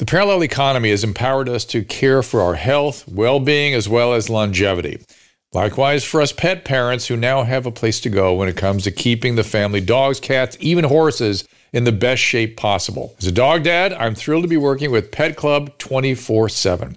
[0.00, 4.14] The parallel economy has empowered us to care for our health, well being, as well
[4.14, 4.98] as longevity.
[5.52, 8.84] Likewise, for us pet parents who now have a place to go when it comes
[8.84, 13.14] to keeping the family dogs, cats, even horses in the best shape possible.
[13.18, 16.96] As a dog dad, I'm thrilled to be working with Pet Club 24 7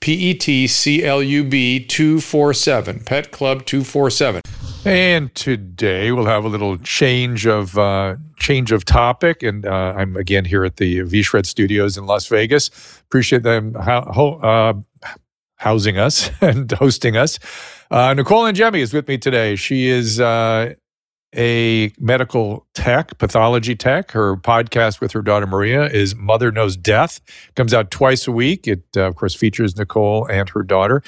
[0.00, 4.42] P E T C L U B 247, Pet Club 247.
[4.84, 10.16] And today we'll have a little change of uh, change of topic, and uh, I'm
[10.16, 12.70] again here at the V-Shred Studios in Las Vegas.
[13.02, 15.08] Appreciate them ho- uh,
[15.56, 17.38] housing us and hosting us.
[17.90, 19.56] Uh, Nicole Angemi is with me today.
[19.56, 20.74] She is uh,
[21.34, 24.12] a medical tech, pathology tech.
[24.12, 27.20] Her podcast with her daughter Maria is Mother Knows Death.
[27.54, 28.66] Comes out twice a week.
[28.66, 31.02] It, uh, of course, features Nicole and her daughter.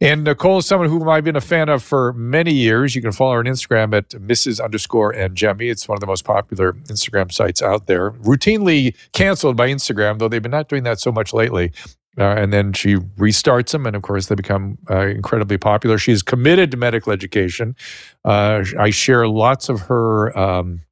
[0.00, 2.94] And Nicole is someone whom I've been a fan of for many years.
[2.94, 4.62] You can follow her on Instagram at Mrs.
[4.62, 5.70] underscore Angemi.
[5.70, 8.12] It's one of the most popular Instagram sites out there.
[8.12, 11.72] Routinely canceled by Instagram, though they've been not doing that so much lately.
[12.18, 15.96] Uh, and then she restarts them, and of course, they become uh, incredibly popular.
[15.96, 17.76] She's committed to medical education.
[18.24, 20.36] Uh, I share lots of her.
[20.36, 20.82] Um,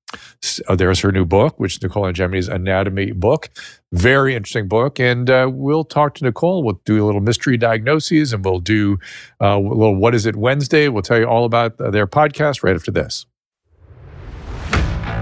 [0.69, 3.51] uh, there's her new book, which is Nicole Angemi's Anatomy book.
[3.93, 4.99] Very interesting book.
[4.99, 6.63] And uh, we'll talk to Nicole.
[6.63, 8.99] We'll do a little mystery diagnoses and we'll do
[9.43, 10.89] uh, a little What Is It Wednesday.
[10.89, 13.27] We'll tell you all about their podcast right after this.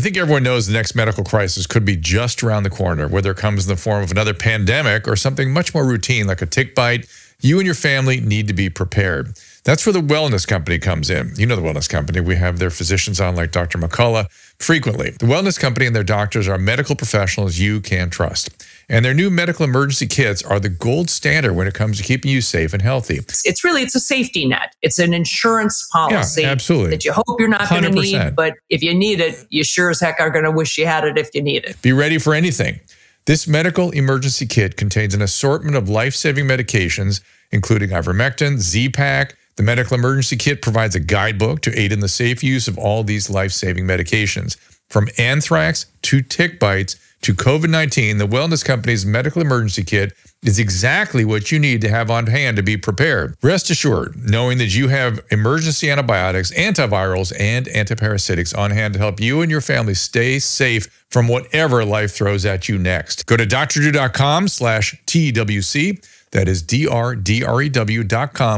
[0.00, 3.32] I think everyone knows the next medical crisis could be just around the corner, whether
[3.32, 6.46] it comes in the form of another pandemic or something much more routine like a
[6.46, 7.06] tick bite.
[7.42, 9.36] You and your family need to be prepared.
[9.64, 11.34] That's where the wellness company comes in.
[11.36, 12.18] You know the wellness company.
[12.18, 13.76] We have their physicians on, like Dr.
[13.76, 15.10] McCullough, frequently.
[15.10, 18.66] The wellness company and their doctors are medical professionals you can trust.
[18.90, 22.30] And their new medical emergency kits are the gold standard when it comes to keeping
[22.30, 23.20] you safe and healthy.
[23.44, 24.74] It's really it's a safety net.
[24.82, 26.90] It's an insurance policy yeah, absolutely.
[26.90, 29.90] that you hope you're not going to need, but if you need it, you sure
[29.90, 31.80] as heck are going to wish you had it if you need it.
[31.80, 32.80] Be ready for anything.
[33.26, 37.20] This medical emergency kit contains an assortment of life-saving medications
[37.50, 42.42] including ivermectin, Z-Pak, the medical emergency kit provides a guidebook to aid in the safe
[42.42, 44.56] use of all these life saving medications.
[44.88, 50.58] From anthrax to tick bites to COVID 19, the Wellness Company's medical emergency kit is
[50.58, 53.36] exactly what you need to have on hand to be prepared.
[53.42, 59.20] Rest assured, knowing that you have emergency antibiotics, antivirals, and antiparasitics on hand to help
[59.20, 63.26] you and your family stay safe from whatever life throws at you next.
[63.26, 66.02] Go to drdrew.com slash TWC
[66.32, 67.06] that is drdrew.com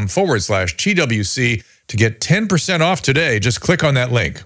[0.09, 3.39] forward slash TWC to get 10% off today.
[3.39, 4.43] Just click on that link.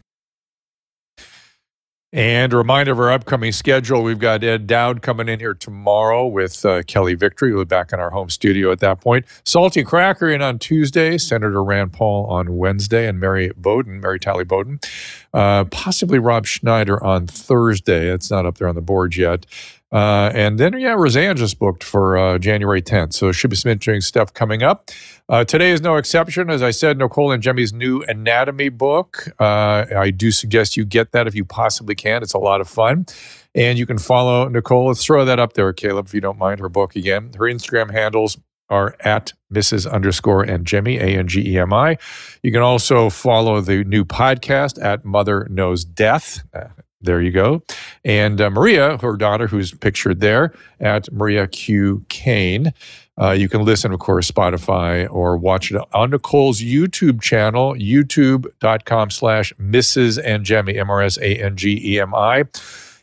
[2.13, 4.05] And a reminder of our upcoming schedule.
[4.05, 7.53] We've got Ed Dowd coming in here tomorrow with uh, Kelly Victory.
[7.53, 9.27] We'll be back in our home studio at that point.
[9.45, 14.45] Salty Cracker in on Tuesday, Senator Rand Paul on Wednesday, and Mary Bowden, Mary Talley
[14.45, 14.79] Bowden.
[15.35, 18.09] Uh, possibly Rob Schneider on Thursday.
[18.09, 19.45] It's not up there on the board yet.
[19.93, 23.13] Uh, and then, yeah, Roseanne just booked for uh, January 10th.
[23.13, 24.91] So should be some interesting stuff coming up.
[25.29, 26.51] Uh, today is no exception.
[26.51, 29.29] As I said, Nicole Angemi's new anatomy book.
[29.41, 32.23] Uh, I do suggest you get that if you possibly can.
[32.23, 33.07] It's a lot of fun.
[33.55, 34.89] And you can follow Nicole.
[34.89, 37.31] Let's throw that up there, Caleb, if you don't mind her book again.
[37.39, 38.37] Her Instagram handles
[38.69, 39.91] are at Mrs.
[39.91, 41.97] underscore and Jemmy, A N G E M I.
[42.43, 46.43] You can also follow the new podcast at Mother Knows Death.
[47.01, 47.63] There you go.
[48.05, 52.05] And uh, Maria, her daughter, who's pictured there at Maria Q.
[52.09, 52.73] Kane.
[53.19, 59.11] Uh, you can listen, of course, Spotify or watch it on Nicole's YouTube channel, youtube.com
[59.11, 60.23] slash Mrs.
[60.25, 62.45] Angemi, M R S A N G E M I.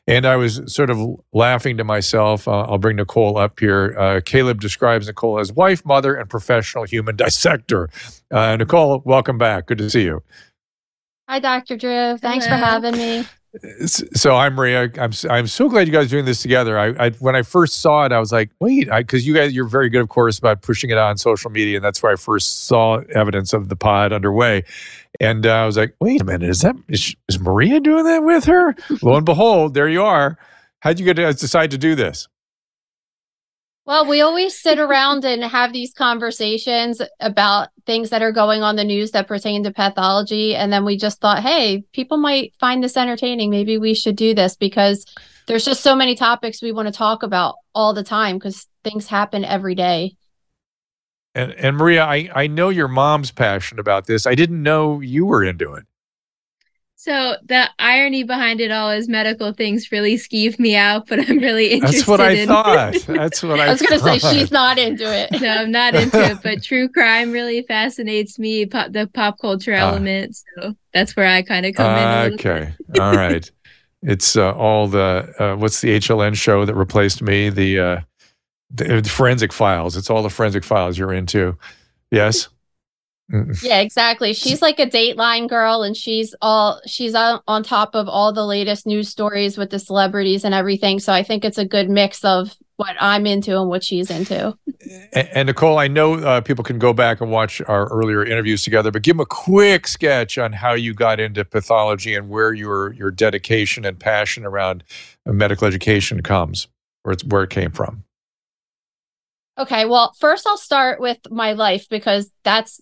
[0.05, 0.99] And I was sort of
[1.31, 2.47] laughing to myself.
[2.47, 3.95] Uh, I'll bring Nicole up here.
[3.97, 7.89] Uh, Caleb describes Nicole as wife, mother, and professional human dissector.
[8.29, 9.67] Uh, Nicole, welcome back.
[9.67, 10.21] Good to see you.
[11.29, 11.77] Hi, Dr.
[11.77, 12.17] Drew.
[12.17, 12.59] Thanks Hello.
[12.59, 13.25] for having me.
[13.85, 14.89] So I'm Maria.
[14.99, 16.79] I'm I'm so glad you guys are doing this together.
[16.79, 19.67] I, I when I first saw it, I was like, wait, because you guys you're
[19.67, 22.65] very good, of course, about pushing it on social media, and that's where I first
[22.65, 24.63] saw evidence of the pod underway.
[25.19, 28.23] And uh, I was like, wait a minute, is that is, is Maria doing that
[28.23, 28.75] with her?
[29.03, 30.35] Lo and behold, there you are.
[30.79, 32.27] How'd you get to decide to do this?
[33.85, 38.77] Well, we always sit around and have these conversations about things that are going on
[38.77, 40.55] the news that pertain to pathology.
[40.55, 43.49] And then we just thought, hey, people might find this entertaining.
[43.49, 45.05] Maybe we should do this because
[45.47, 49.07] there's just so many topics we want to talk about all the time because things
[49.07, 50.15] happen every day.
[51.35, 54.25] And, and Maria, I, I know your mom's passionate about this.
[54.25, 55.83] I didn't know you were into it.
[57.03, 61.37] So the irony behind it all is medical things really skeeve me out, but I'm
[61.39, 61.97] really interested.
[61.97, 62.47] That's what I in...
[62.47, 62.93] thought.
[63.07, 63.65] That's what I.
[63.65, 65.41] I was going to say she's not into it.
[65.41, 66.37] No, I'm not into it.
[66.41, 68.65] But true crime really fascinates me.
[68.67, 70.37] Pop, the pop culture uh, element.
[70.55, 72.33] So that's where I kind of come uh, in.
[72.35, 73.51] Okay, all right.
[74.01, 77.49] It's uh, all the uh, what's the HLN show that replaced me?
[77.49, 78.01] The, uh,
[78.71, 79.97] the forensic files.
[79.97, 81.57] It's all the forensic files you're into.
[82.11, 82.47] Yes.
[83.63, 84.33] Yeah, exactly.
[84.33, 88.45] She's like a Dateline girl, and she's all she's on, on top of all the
[88.45, 90.99] latest news stories with the celebrities and everything.
[90.99, 94.57] So I think it's a good mix of what I'm into and what she's into.
[95.13, 98.63] And, and Nicole, I know uh, people can go back and watch our earlier interviews
[98.63, 102.53] together, but give them a quick sketch on how you got into pathology and where
[102.53, 104.83] your your dedication and passion around
[105.25, 106.67] medical education comes,
[107.03, 108.03] where it's where it came from.
[109.57, 112.81] Okay, well, first I'll start with my life because that's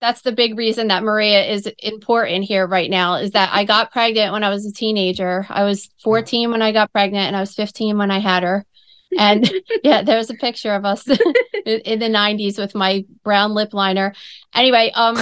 [0.00, 3.90] that's the big reason that Maria is important here right now is that I got
[3.90, 5.44] pregnant when I was a teenager.
[5.48, 8.64] I was 14 when I got pregnant and I was 15 when I had her.
[9.16, 9.50] And
[9.82, 11.06] yeah, there's a picture of us
[11.66, 14.14] in the 90s with my brown lip liner.
[14.54, 15.16] Anyway, um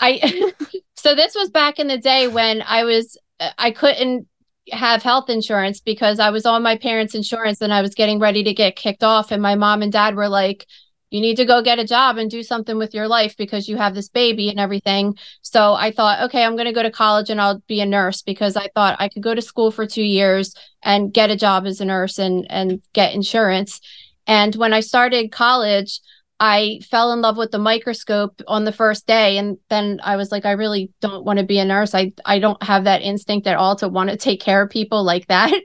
[0.00, 0.52] I
[0.96, 3.16] so this was back in the day when I was
[3.56, 4.26] I couldn't
[4.72, 8.42] have health insurance because I was on my parents' insurance and I was getting ready
[8.44, 10.66] to get kicked off and my mom and dad were like
[11.10, 13.76] you need to go get a job and do something with your life because you
[13.76, 15.16] have this baby and everything.
[15.42, 18.22] So I thought, okay, I'm going to go to college and I'll be a nurse
[18.22, 21.66] because I thought I could go to school for 2 years and get a job
[21.66, 23.80] as a nurse and and get insurance.
[24.26, 26.00] And when I started college,
[26.40, 30.30] I fell in love with the microscope on the first day and then I was
[30.30, 31.94] like I really don't want to be a nurse.
[31.94, 35.02] I I don't have that instinct at all to want to take care of people
[35.04, 35.52] like that.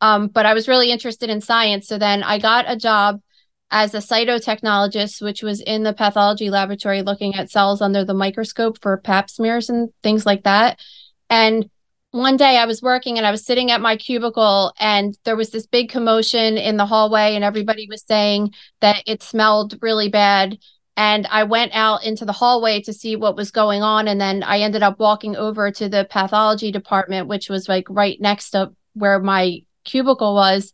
[0.00, 1.88] Um, but I was really interested in science.
[1.88, 3.22] So then I got a job
[3.74, 8.80] as a cytotechnologist, which was in the pathology laboratory looking at cells under the microscope
[8.80, 10.78] for pap smears and things like that.
[11.28, 11.68] And
[12.12, 15.50] one day I was working and I was sitting at my cubicle and there was
[15.50, 20.56] this big commotion in the hallway and everybody was saying that it smelled really bad.
[20.96, 24.06] And I went out into the hallway to see what was going on.
[24.06, 28.20] And then I ended up walking over to the pathology department which was like right
[28.20, 30.72] next to where my cubicle was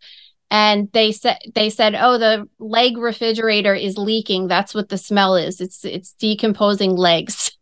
[0.51, 4.49] and they said they said oh the leg refrigerator is leaking.
[4.49, 5.61] That's what the smell is.
[5.61, 7.53] It's it's decomposing legs.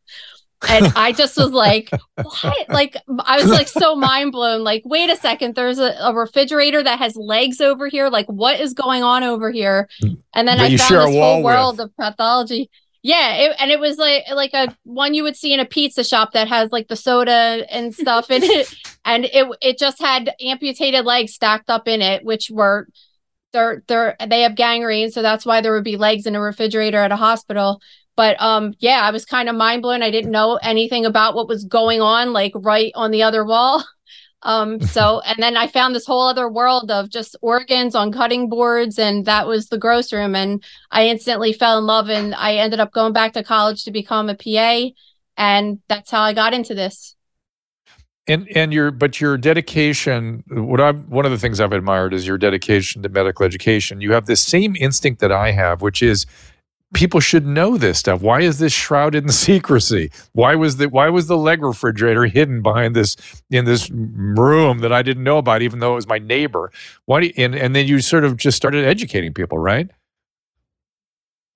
[0.68, 1.88] And i just was like
[2.20, 2.68] what?
[2.68, 4.64] Like i was like so mind blown.
[4.64, 5.54] Like wait a second.
[5.54, 8.08] There's a, a, refrigerator that has legs over here.
[8.08, 9.88] Like what is going on over here?
[10.34, 11.86] And then i found this whole world with.
[11.86, 12.70] of pathology.
[13.02, 16.02] Yeah, it, and it was like like a one you would see in a pizza
[16.02, 18.74] shop that has like the soda and stuff in it,
[19.08, 22.88] and it it just had amputated legs stacked up in it, which were
[23.52, 26.98] they're they're they have gangrene, so that's why there would be legs in a refrigerator
[26.98, 27.80] at a hospital.
[28.16, 30.02] But um, yeah, I was kind of mind blown.
[30.02, 33.82] I didn't know anything about what was going on, like right on the other wall.
[34.44, 38.48] Um, so, and then I found this whole other world of just organs on cutting
[38.48, 40.36] boards, and that was the gross room.
[40.36, 40.62] And
[40.92, 44.28] I instantly fell in love, and I ended up going back to college to become
[44.28, 44.90] a PA,
[45.36, 47.16] and that's how I got into this.
[48.28, 52.26] And and your but your dedication what i one of the things i've admired is
[52.26, 54.00] your dedication to medical education.
[54.00, 56.26] You have this same instinct that i have which is
[56.94, 58.22] people should know this stuff.
[58.22, 60.10] Why is this shrouded in secrecy?
[60.32, 63.16] Why was the why was the leg refrigerator hidden behind this
[63.50, 66.70] in this room that i didn't know about even though it was my neighbor?
[67.06, 69.90] Why you, and and then you sort of just started educating people right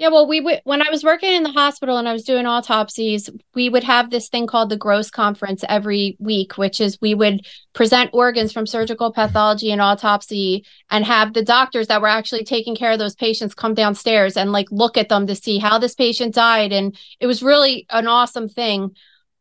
[0.02, 2.44] yeah, well, we would when I was working in the hospital and I was doing
[2.44, 7.14] autopsies, we would have this thing called the Gross Conference every week, which is we
[7.14, 12.42] would present organs from surgical pathology and autopsy and have the doctors that were actually
[12.42, 15.78] taking care of those patients come downstairs and like look at them to see how
[15.78, 16.72] this patient died.
[16.72, 18.96] And it was really an awesome thing.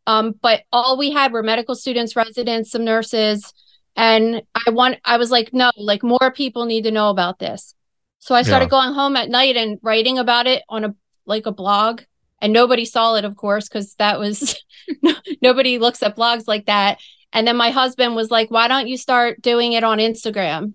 [0.05, 3.51] Um, but all we had were medical students, residents, some nurses.
[3.95, 7.73] And I want I was like, no, like more people need to know about this.
[8.21, 8.69] So I started yeah.
[8.69, 12.01] going home at night and writing about it on a like a blog.
[12.39, 14.63] And nobody saw it, of course, because that was
[15.41, 16.99] nobody looks at blogs like that.
[17.33, 20.73] And then my husband was like, why don't you start doing it on Instagram?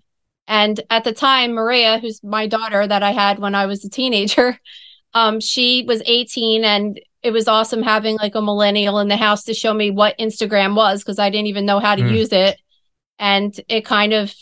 [0.48, 3.90] And at the time, Maria, who's my daughter that I had when I was a
[3.90, 4.58] teenager,
[5.14, 9.44] um, she was 18 and it was awesome having like a millennial in the house
[9.44, 12.12] to show me what Instagram was because I didn't even know how to mm.
[12.12, 12.60] use it.
[13.20, 14.34] And it kind of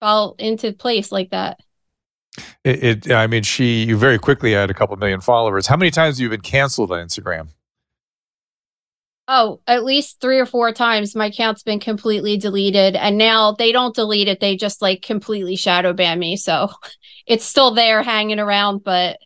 [0.00, 1.60] fall into place like that.
[2.64, 5.66] It, it, I mean, she, you very quickly had a couple million followers.
[5.66, 7.48] How many times have you been canceled on Instagram?
[9.28, 12.94] Oh, at least three or four times my account's been completely deleted.
[12.94, 14.38] And now they don't delete it.
[14.38, 16.36] They just like completely shadow ban me.
[16.36, 16.70] So
[17.26, 18.84] it's still there hanging around.
[18.84, 19.18] But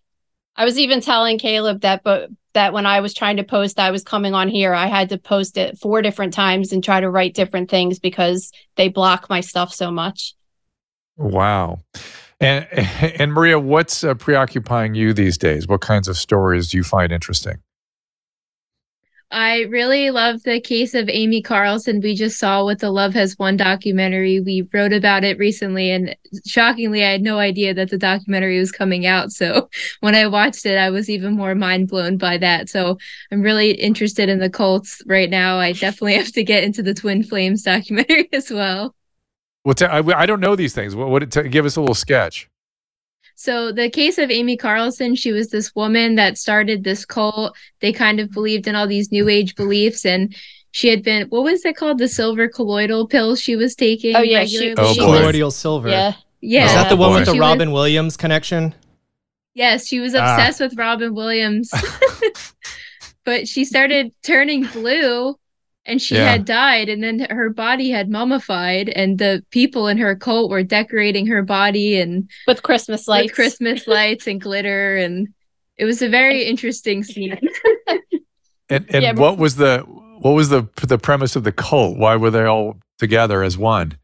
[0.56, 3.90] I was even telling Caleb that, but that when I was trying to post, I
[3.90, 7.10] was coming on here, I had to post it four different times and try to
[7.10, 10.34] write different things because they block my stuff so much.
[11.20, 11.80] Wow.
[12.40, 15.68] And and Maria, what's uh, preoccupying you these days?
[15.68, 17.58] What kinds of stories do you find interesting?
[19.32, 22.00] I really love the case of Amy Carlson.
[22.00, 24.40] We just saw with the Love Has Won documentary.
[24.40, 28.72] We wrote about it recently, and shockingly, I had no idea that the documentary was
[28.72, 29.30] coming out.
[29.30, 29.68] So
[30.00, 32.68] when I watched it, I was even more mind blown by that.
[32.68, 32.98] So
[33.30, 35.58] I'm really interested in the cults right now.
[35.58, 38.96] I definitely have to get into the Twin Flames documentary as well.
[39.64, 40.96] Well, t- I, I don't know these things.
[40.96, 42.48] What would t- give us a little sketch?
[43.34, 47.56] So the case of Amy Carlson, she was this woman that started this cult.
[47.80, 50.34] They kind of believed in all these new age beliefs and
[50.72, 54.22] she had been what was it called the silver colloidal pills she was taking oh
[54.22, 57.74] yeah she, oh, colloidal silver yeah yeah is that the one with the robin was,
[57.74, 58.74] williams connection
[59.54, 60.18] yes she was ah.
[60.18, 60.64] obsessed ah.
[60.66, 61.72] with robin williams
[63.24, 65.36] but she started turning blue
[65.87, 66.32] and she yeah.
[66.32, 70.62] had died and then her body had mummified and the people in her cult were
[70.62, 73.26] decorating her body and with christmas lights.
[73.26, 75.28] With christmas lights and glitter and
[75.78, 77.40] it was a very interesting scene.
[78.70, 81.99] And and yeah, what was the what was the the premise of the cult?
[81.99, 83.99] Why were they all together as one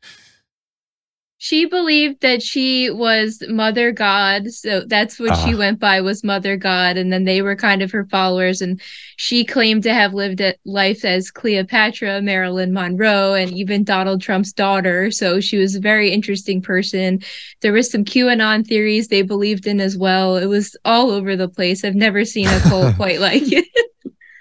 [1.39, 6.25] she believed that she was mother god so that's what uh she went by was
[6.25, 8.81] mother god and then they were kind of her followers and
[9.17, 14.53] she claimed to have lived a life as cleopatra marilyn monroe and even donald trump's
[14.53, 17.21] daughter so she was a very interesting person.
[17.61, 20.37] There was some qanon theories they believed in as well.
[20.37, 21.85] It was all over the place.
[21.85, 23.65] I've never seen a cult quite like it.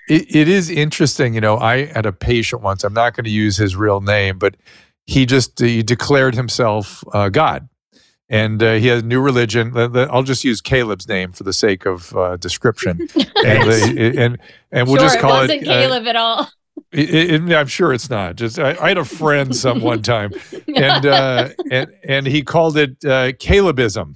[0.08, 1.34] It, it is interesting.
[1.34, 4.38] You know, I had a patient once, I'm not going to use his real name,
[4.38, 4.56] but
[5.06, 7.70] he just he declared himself uh, God,
[8.30, 9.72] and uh, he has a new religion.
[9.76, 13.08] I'll just use Caleb's name for the sake of uh, description,
[13.46, 14.38] and, and,
[14.72, 15.50] and we'll sure, just call it.
[15.50, 16.50] Wasn't uh, Caleb at all.
[16.92, 18.36] It, it, I'm sure it's not.
[18.36, 20.32] Just I, I had a friend some one time,
[20.76, 24.16] and uh, and and he called it uh, Calebism.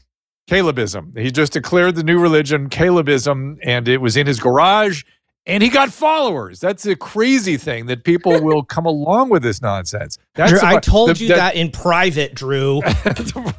[0.50, 1.15] Calebism.
[1.15, 5.03] He just declared the new religion, Calebism, and it was in his garage
[5.46, 6.60] and he got followers.
[6.60, 10.17] That's a crazy thing that people will come along with this nonsense.
[10.36, 12.81] That's Drew, I told the, you that, that, in private, Drew.
[12.81, 13.53] the,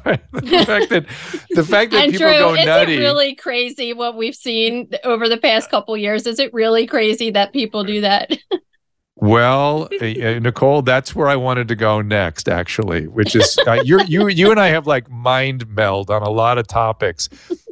[0.65, 1.05] fact that
[1.49, 2.95] the fact that and people Drew, go is nutty.
[2.95, 6.25] It really crazy what we've seen over the past couple years.
[6.25, 8.31] Is it really crazy that people do that?
[9.15, 14.01] Well, uh, Nicole, that's where I wanted to go next, actually, which is uh, you
[14.05, 17.29] you you and I have like mind meld on a lot of topics.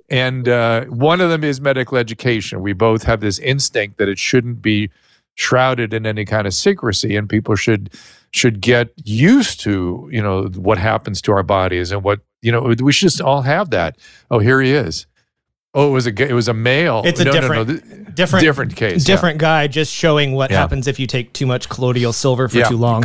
[0.10, 2.62] And uh, one of them is medical education.
[2.62, 4.90] We both have this instinct that it shouldn't be
[5.36, 7.94] shrouded in any kind of secrecy, and people should
[8.32, 12.76] should get used to you know what happens to our bodies and what you know
[12.82, 13.98] we should just all have that.
[14.30, 15.06] Oh, here he is.
[15.74, 17.04] Oh, it was a it was a male.
[17.06, 18.04] It's a no, different, no, no.
[18.16, 19.48] different, different case, different yeah.
[19.48, 20.58] guy, just showing what yeah.
[20.58, 22.68] happens if you take too much colloidal silver for yeah.
[22.68, 23.04] too long.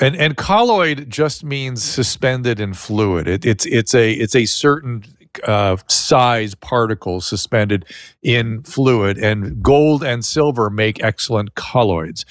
[0.00, 3.26] and and colloid just means suspended in fluid.
[3.26, 5.04] It, it's it's a it's a certain
[5.44, 7.84] uh, size particles suspended
[8.22, 12.24] in fluid, and gold and silver make excellent colloids.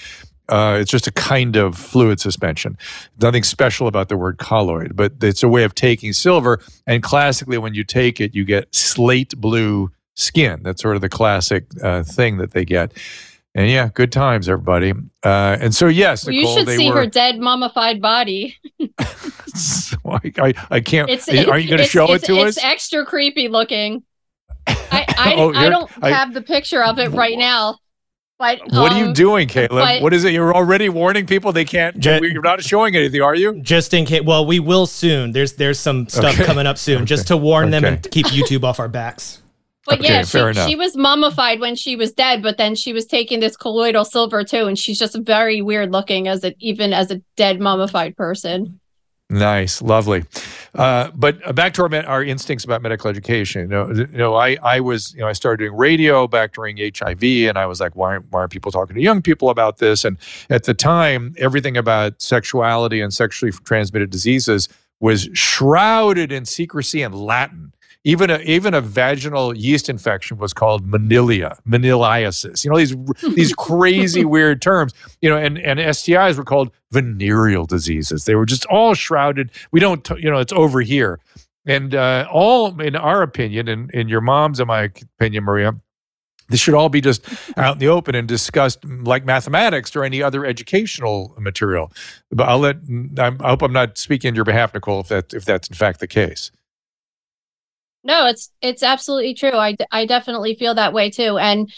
[0.50, 2.78] Uh, it's just a kind of fluid suspension.
[3.22, 6.60] Nothing special about the word colloid, but it's a way of taking silver.
[6.86, 10.62] And classically, when you take it, you get slate blue skin.
[10.64, 12.92] That's sort of the classic uh, thing that they get.
[13.56, 14.94] And yeah, good times, everybody.
[15.24, 18.58] Uh, and so, yes, Nicole, you should see were, her dead mummified body.
[19.54, 21.08] so I, I, I, can't.
[21.10, 22.58] It's, are you going to show it to it's us?
[22.58, 24.04] It's extra creepy looking.
[24.66, 27.78] I, I, oh, I don't have the picture of it right now.
[28.40, 29.70] But what um, are you um, doing, Caleb?
[29.70, 30.34] But, what is it?
[30.34, 32.00] You're already warning people they can't.
[32.00, 33.62] Just, you're not showing anything, are you?
[33.62, 34.24] Just in case.
[34.24, 35.32] Well, we will soon.
[35.32, 36.44] There's there's some stuff okay.
[36.44, 37.06] coming up soon, okay.
[37.06, 37.72] just to warn okay.
[37.72, 39.43] them and to keep YouTube off our backs.
[39.86, 43.06] But okay, yeah, she, she was mummified when she was dead, but then she was
[43.06, 47.12] taking this colloidal silver too, and she's just very weird looking as a even as
[47.12, 48.80] a dead mummified person.
[49.30, 50.26] Nice, lovely.
[50.76, 53.62] Uh, but uh, back to our our instincts about medical education.
[53.64, 56.78] You know, you know, I I was you know I started doing radio back during
[56.78, 60.06] HIV, and I was like, why why aren't people talking to young people about this?
[60.06, 60.18] And
[60.50, 67.16] at the time, everything about sexuality and sexually transmitted diseases was shrouded in secrecy and
[67.16, 67.74] Latin.
[68.06, 72.66] Even a even a vaginal yeast infection was called monilia, moniliasis.
[72.66, 72.96] You know these
[73.36, 74.94] these crazy weird terms.
[75.22, 78.26] You know, and and STIs were called venereal diseases.
[78.26, 79.52] They were just all shrouded.
[79.72, 81.20] We don't, you know, it's over here,
[81.66, 85.74] and uh, all in our opinion, and in your mom's in my opinion, Maria,
[86.50, 87.26] this should all be just
[87.58, 91.92] out in the open and discussed like mathematics or any other educational material.
[92.32, 92.78] But I'll let.
[93.18, 96.00] I hope I'm not speaking on your behalf, Nicole, if that if that's in fact
[96.00, 96.52] the case.
[98.04, 99.54] No, it's it's absolutely true.
[99.54, 101.38] I I definitely feel that way too.
[101.38, 101.72] And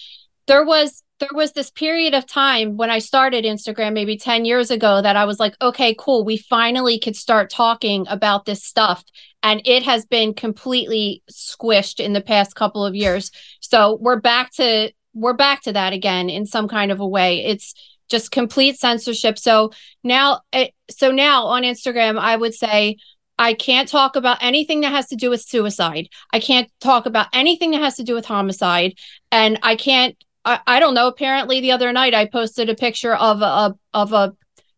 [0.47, 4.69] there was there was this period of time when I started Instagram maybe 10 years
[4.69, 6.25] ago that I was like, okay, cool.
[6.25, 9.03] We finally could start talking about this stuff.
[9.41, 13.31] And it has been completely squished in the past couple of years.
[13.61, 17.45] So we're back to we're back to that again in some kind of a way.
[17.45, 17.73] It's
[18.09, 19.39] just complete censorship.
[19.39, 19.71] So
[20.03, 22.97] now eh, so now on Instagram, I would say
[23.37, 26.09] I can't talk about anything that has to do with suicide.
[26.31, 28.95] I can't talk about anything that has to do with homicide.
[29.31, 30.15] And I can't,
[30.45, 31.07] I, I don't know.
[31.07, 34.33] Apparently, the other night I posted a picture of a, of a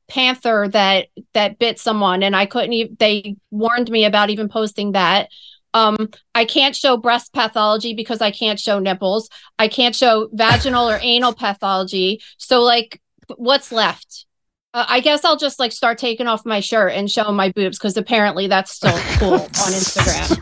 [0.08, 4.94] panther that that bit someone and I couldn't even they warned me about even posting
[4.94, 5.30] that.
[5.74, 9.30] Um, I can't show breast pathology because I can't show nipples.
[9.60, 12.22] I can't show vaginal or anal pathology.
[12.38, 13.02] So like
[13.36, 14.27] what's left?
[14.74, 17.78] Uh, I guess I'll just like start taking off my shirt and showing my boobs
[17.80, 20.38] because apparently that's still cool on Instagram.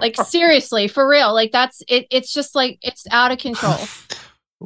[0.00, 1.32] like seriously, for real.
[1.32, 2.06] Like that's it.
[2.10, 3.76] It's just like it's out of control.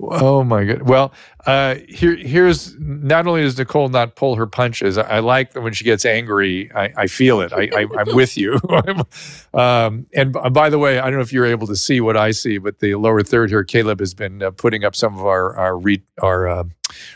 [0.03, 0.83] Oh my god!
[0.83, 1.13] Well,
[1.47, 4.99] uh, here here's not only does Nicole not pull her punches.
[4.99, 6.71] I, I like that when she gets angry.
[6.75, 7.53] I, I feel it.
[7.53, 8.61] I, I am with you.
[9.55, 12.31] um, and by the way, I don't know if you're able to see what I
[12.31, 15.57] see, but the lower third here, Caleb has been uh, putting up some of our
[15.57, 16.65] our re, our uh,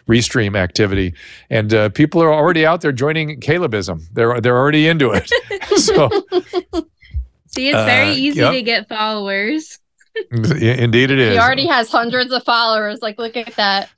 [0.09, 1.15] restream activity,
[1.51, 4.03] and uh, people are already out there joining Calebism.
[4.13, 5.31] They're they're already into it.
[5.79, 6.09] so.
[7.55, 8.53] See, it's very uh, easy yep.
[8.53, 9.79] to get followers.
[10.31, 11.33] Indeed, it is.
[11.33, 13.01] He already has hundreds of followers.
[13.01, 13.91] Like, look at that.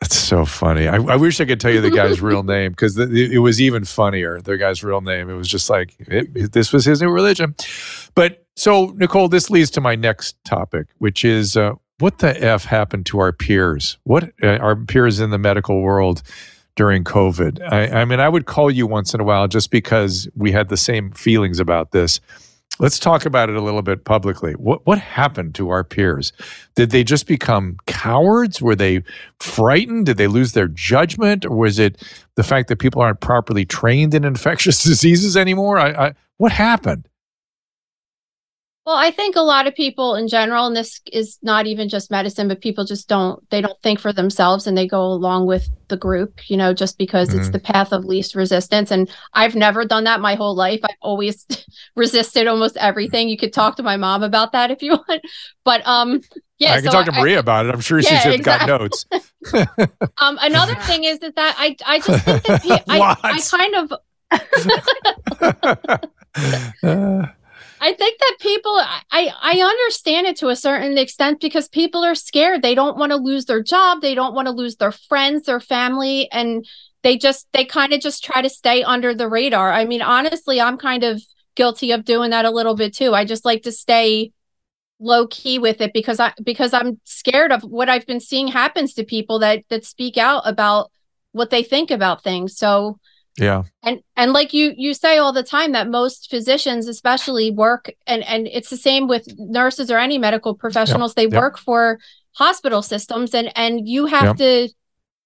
[0.00, 0.88] That's so funny.
[0.88, 3.84] I, I, wish I could tell you the guy's real name because it was even
[3.84, 4.40] funnier.
[4.40, 5.30] The guy's real name.
[5.30, 7.54] It was just like it, this was his new religion.
[8.14, 12.64] But so, Nicole, this leads to my next topic, which is uh, what the f
[12.64, 13.98] happened to our peers?
[14.04, 16.22] What uh, our peers in the medical world
[16.74, 17.60] during COVID?
[17.70, 20.70] I, I mean, I would call you once in a while just because we had
[20.70, 22.20] the same feelings about this.
[22.80, 24.52] Let's talk about it a little bit publicly.
[24.52, 26.32] What what happened to our peers?
[26.76, 28.62] Did they just become cowards?
[28.62, 29.02] Were they
[29.40, 30.06] frightened?
[30.06, 32.00] Did they lose their judgment, or was it
[32.36, 35.78] the fact that people aren't properly trained in infectious diseases anymore?
[35.78, 37.08] I, I, what happened?
[38.88, 42.10] Well, I think a lot of people in general, and this is not even just
[42.10, 45.68] medicine, but people just don't they don't think for themselves and they go along with
[45.88, 47.40] the group, you know, just because mm-hmm.
[47.40, 48.90] it's the path of least resistance.
[48.90, 50.80] And I've never done that my whole life.
[50.84, 51.46] I've always
[51.96, 53.28] resisted almost everything.
[53.28, 55.22] You could talk to my mom about that if you want.
[55.64, 56.22] But um
[56.56, 57.74] yeah, I can so talk to Maria I, about it.
[57.74, 58.68] I'm sure yeah, she's exactly.
[58.68, 59.04] got notes.
[60.16, 63.92] um, another thing is that, that I I just think that I, I kind of
[67.80, 72.14] I think that people I I understand it to a certain extent because people are
[72.14, 72.62] scared.
[72.62, 75.60] They don't want to lose their job, they don't want to lose their friends, their
[75.60, 76.66] family and
[77.02, 79.72] they just they kind of just try to stay under the radar.
[79.72, 81.22] I mean, honestly, I'm kind of
[81.54, 83.14] guilty of doing that a little bit too.
[83.14, 84.32] I just like to stay
[85.00, 88.94] low key with it because I because I'm scared of what I've been seeing happens
[88.94, 90.90] to people that that speak out about
[91.32, 92.56] what they think about things.
[92.56, 92.98] So
[93.38, 97.90] yeah and and like you you say all the time that most physicians especially work
[98.06, 101.16] and and it's the same with nurses or any medical professionals yep.
[101.16, 101.40] they yep.
[101.40, 101.98] work for
[102.32, 104.36] hospital systems and and you have yep.
[104.36, 104.68] to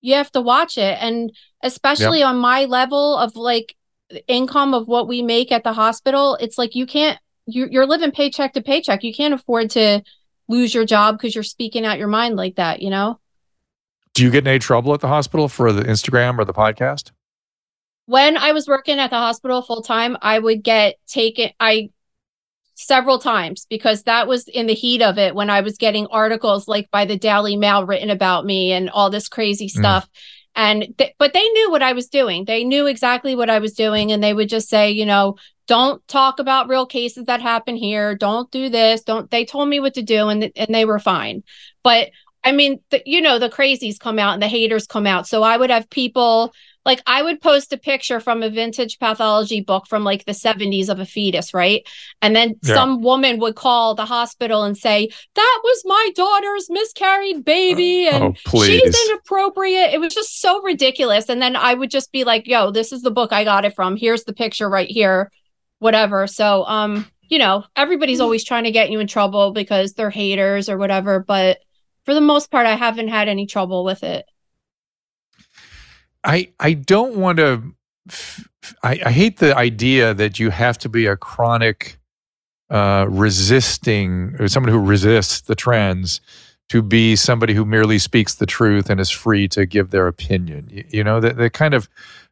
[0.00, 3.76] you have to watch it and especially on my level of like
[4.28, 8.10] income of what we make at the hospital it's like you can't you, you're living
[8.10, 10.02] paycheck to paycheck you can't afford to
[10.48, 13.18] lose your job because you're speaking out your mind like that you know
[14.14, 17.10] do you get in any trouble at the hospital for the instagram or the podcast
[18.06, 21.88] when i was working at the hospital full time i would get taken i
[22.74, 26.68] several times because that was in the heat of it when I was getting articles
[26.68, 29.70] like by the Daily Mail written about me and all this crazy mm.
[29.70, 30.04] stuff.
[30.04, 30.08] Mm.
[30.54, 32.44] And th- but they knew what I was doing.
[32.44, 35.36] They knew exactly what I was doing and they would just say, you know,
[35.66, 38.14] don't talk about real cases that happen here.
[38.14, 39.02] Don't do this.
[39.02, 41.42] Don't they told me what to do and th- and they were fine.
[41.82, 42.10] But
[42.44, 45.28] I mean, the, you know, the crazies come out and the haters come out.
[45.28, 46.52] So I would have people
[46.84, 50.88] like I would post a picture from a vintage pathology book from like the 70s
[50.88, 51.86] of a fetus, right?
[52.20, 52.74] And then yeah.
[52.74, 58.16] some woman would call the hospital and say, That was my daughter's miscarried baby, uh,
[58.16, 59.92] and oh, she's inappropriate.
[59.92, 61.28] It was just so ridiculous.
[61.28, 63.74] And then I would just be like, Yo, this is the book I got it
[63.74, 63.96] from.
[63.96, 65.30] Here's the picture right here,
[65.78, 66.26] whatever.
[66.26, 70.68] So, um, you know, everybody's always trying to get you in trouble because they're haters
[70.68, 71.20] or whatever.
[71.20, 71.58] But
[72.04, 74.26] for the most part, I haven't had any trouble with it.
[76.24, 77.74] I I don't want to.
[78.82, 81.98] I, I hate the idea that you have to be a chronic
[82.70, 86.20] uh, resisting or someone who resists the trends
[86.68, 90.68] to be somebody who merely speaks the truth and is free to give their opinion.
[90.70, 91.88] You, you know, the, the kind of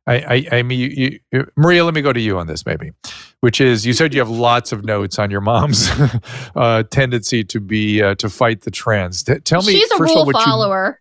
[0.07, 2.93] I, I, I mean, you, you, Maria, let me go to you on this, maybe,
[3.41, 5.91] which is you said you have lots of notes on your mom's
[6.57, 9.23] uh, tendency to be uh, to fight the trends.
[9.23, 11.01] T- tell me, she's a rule follower.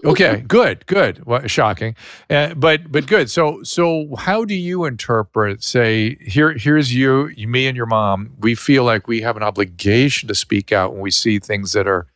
[0.04, 1.24] okay, good, good.
[1.26, 1.96] Well, shocking,
[2.30, 3.30] uh, but but good.
[3.30, 5.62] So so how do you interpret?
[5.62, 8.32] Say here here's you, you, me, and your mom.
[8.38, 11.86] We feel like we have an obligation to speak out when we see things that
[11.86, 12.06] are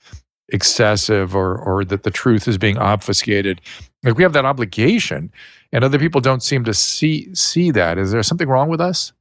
[0.48, 3.60] excessive or or that the truth is being obfuscated.
[4.02, 5.32] Like we have that obligation,
[5.72, 7.98] and other people don't seem to see see that.
[7.98, 9.12] Is there something wrong with us?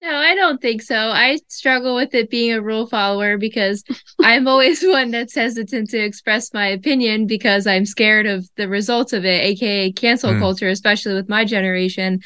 [0.00, 0.96] No, I don't think so.
[0.96, 3.82] I struggle with it being a rule follower because
[4.20, 9.12] I'm always one that's hesitant to express my opinion because I'm scared of the results
[9.12, 10.38] of it, aka cancel mm.
[10.38, 12.22] culture, especially with my generation.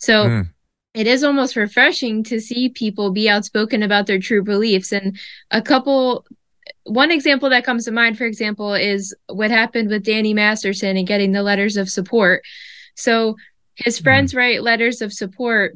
[0.00, 0.50] So mm.
[0.92, 4.92] it is almost refreshing to see people be outspoken about their true beliefs.
[4.92, 5.18] And
[5.50, 6.26] a couple
[6.84, 11.06] one example that comes to mind, for example, is what happened with Danny Masterson and
[11.06, 12.42] getting the letters of support.
[12.96, 13.36] So
[13.76, 14.04] his hmm.
[14.04, 14.36] friends mm.
[14.36, 15.74] write letters of support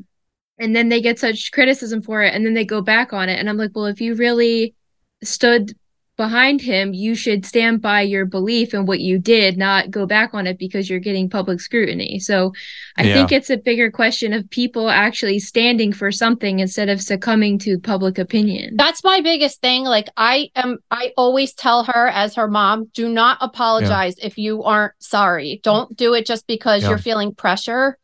[0.59, 3.39] and then they get such criticism for it and then they go back on it
[3.39, 4.75] and i'm like well if you really
[5.23, 5.73] stood
[6.19, 10.35] behind him you should stand by your belief and what you did not go back
[10.35, 12.53] on it because you're getting public scrutiny so
[12.97, 13.15] i yeah.
[13.15, 17.79] think it's a bigger question of people actually standing for something instead of succumbing to
[17.79, 22.49] public opinion that's my biggest thing like i am i always tell her as her
[22.49, 24.27] mom do not apologize yeah.
[24.27, 26.89] if you aren't sorry don't do it just because yeah.
[26.89, 27.97] you're feeling pressure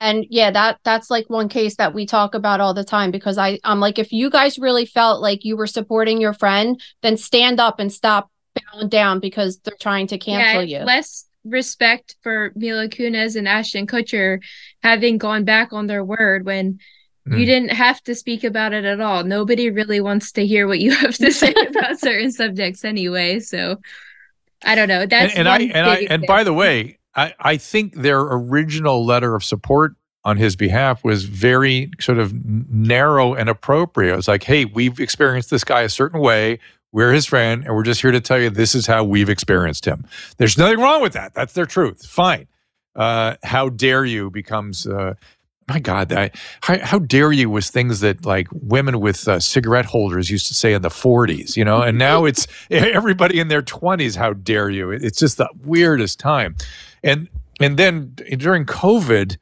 [0.00, 3.38] and yeah that that's like one case that we talk about all the time because
[3.38, 7.16] i i'm like if you guys really felt like you were supporting your friend then
[7.16, 10.84] stand up and stop bowing down because they're trying to cancel yeah, you.
[10.84, 14.40] less respect for mila kunis and ashton kutcher
[14.82, 16.78] having gone back on their word when
[17.26, 17.38] mm.
[17.38, 19.24] you didn't have to speak about it at all.
[19.24, 23.76] Nobody really wants to hear what you have to say about certain subjects anyway so
[24.64, 25.06] i don't know.
[25.06, 29.04] That's and, and i and i and by the way I, I think their original
[29.04, 29.94] letter of support
[30.24, 34.12] on his behalf was very sort of narrow and appropriate.
[34.12, 36.58] It was like, hey, we've experienced this guy a certain way.
[36.92, 39.84] We're his friend, and we're just here to tell you this is how we've experienced
[39.84, 40.06] him.
[40.38, 41.34] There's nothing wrong with that.
[41.34, 42.06] That's their truth.
[42.06, 42.48] Fine.
[42.96, 45.14] Uh, how dare you becomes uh,
[45.68, 46.30] my God, I,
[46.62, 50.54] how, how, dare you was things that like women with uh, cigarette holders used to
[50.54, 54.16] say in the 40s, you know, and now it's everybody in their 20s.
[54.16, 54.90] How dare you?
[54.90, 56.56] It's just the weirdest time.
[57.02, 57.28] And,
[57.60, 59.36] and then during COVID,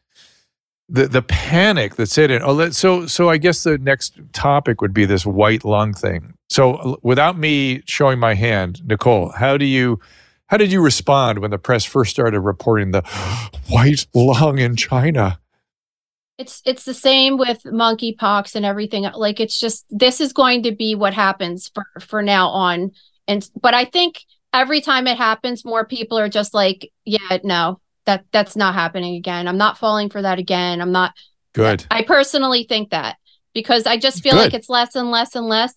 [0.89, 2.43] the, the panic that's in.
[2.43, 6.35] Oh, let, so, so I guess the next topic would be this white lung thing.
[6.49, 9.99] So uh, without me showing my hand, Nicole, how do you,
[10.47, 13.03] how did you respond when the press first started reporting the
[13.69, 15.41] white lung in China?
[16.39, 20.73] it's it's the same with monkeypox and everything like it's just this is going to
[20.73, 22.91] be what happens for for now on
[23.27, 27.81] and but i think every time it happens more people are just like yeah no
[28.05, 31.15] that that's not happening again i'm not falling for that again i'm not
[31.53, 33.17] good i personally think that
[33.53, 34.39] because i just feel good.
[34.39, 35.75] like it's less and less and less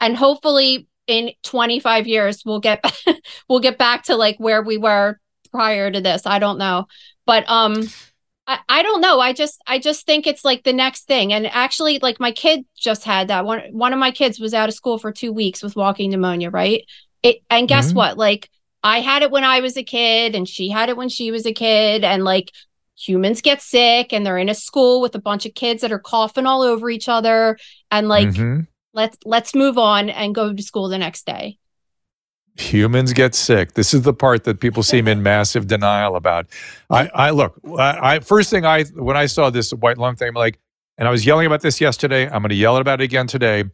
[0.00, 2.84] and hopefully in 25 years we'll get
[3.48, 5.18] we'll get back to like where we were
[5.50, 6.86] prior to this i don't know
[7.26, 7.82] but um
[8.46, 9.20] I, I don't know.
[9.20, 11.32] I just I just think it's like the next thing.
[11.32, 13.44] And actually, like my kid just had that.
[13.44, 16.50] One one of my kids was out of school for two weeks with walking pneumonia,
[16.50, 16.84] right?
[17.22, 17.96] It and guess mm-hmm.
[17.96, 18.18] what?
[18.18, 18.48] Like
[18.82, 21.46] I had it when I was a kid and she had it when she was
[21.46, 22.50] a kid and like
[22.98, 25.98] humans get sick and they're in a school with a bunch of kids that are
[25.98, 27.58] coughing all over each other
[27.90, 28.60] and like mm-hmm.
[28.92, 31.58] let's let's move on and go to school the next day.
[32.58, 33.72] Humans get sick.
[33.72, 36.48] This is the part that people seem in massive denial about.
[36.90, 37.58] I, I look.
[37.78, 40.58] I, I first thing I when I saw this white lung thing, I'm like,
[40.98, 42.26] and I was yelling about this yesterday.
[42.26, 43.64] I'm going to yell about it again today.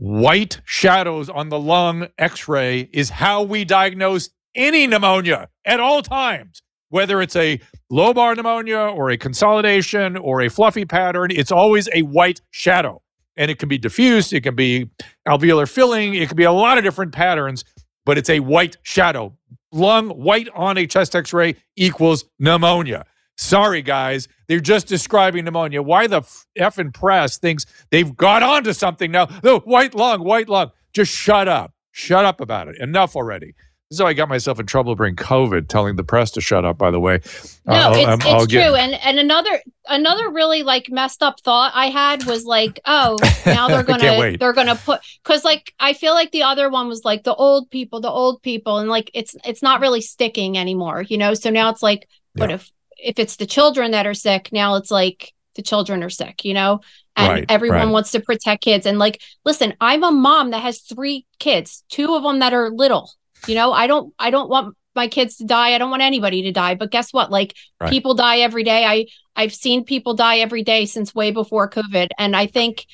[0.00, 6.62] White shadows on the lung X-ray is how we diagnose any pneumonia at all times,
[6.88, 11.30] whether it's a lobar pneumonia or a consolidation or a fluffy pattern.
[11.32, 13.02] It's always a white shadow,
[13.36, 14.32] and it can be diffuse.
[14.32, 14.88] It can be
[15.26, 16.14] alveolar filling.
[16.14, 17.64] It can be a lot of different patterns
[18.08, 19.36] but it's a white shadow.
[19.70, 23.04] Lung white on a chest x ray equals pneumonia.
[23.38, 24.26] Sorry, guys.
[24.48, 25.80] They're just describing pneumonia.
[25.80, 26.22] Why the
[26.58, 29.26] effing press thinks they've got onto something now?
[29.26, 30.72] The white lung, white lung.
[30.92, 31.72] Just shut up.
[31.92, 32.76] Shut up about it.
[32.80, 33.54] Enough already.
[33.90, 36.64] This is how I got myself in trouble during COVID, telling the press to shut
[36.64, 36.76] up.
[36.76, 37.20] By the way,
[37.64, 38.74] no, uh, it's, um, it's true.
[38.74, 43.68] And and another another really like messed up thought I had was like, oh, now
[43.68, 47.24] they're gonna they're gonna put because like I feel like the other one was like
[47.24, 51.16] the old people, the old people, and like it's it's not really sticking anymore, you
[51.16, 51.32] know.
[51.32, 54.50] So now it's like, what if if it's the children that are sick?
[54.52, 56.80] Now it's like the children are sick, you know
[57.16, 57.88] and right, everyone right.
[57.88, 62.14] wants to protect kids and like listen i'm a mom that has three kids two
[62.14, 63.10] of them that are little
[63.46, 65.74] you know, I don't I don't want my kids to die.
[65.74, 66.74] I don't want anybody to die.
[66.74, 67.30] But guess what?
[67.30, 67.90] Like right.
[67.90, 68.84] people die every day.
[68.84, 69.06] I
[69.36, 72.08] I've seen people die every day since way before COVID.
[72.18, 72.86] And I think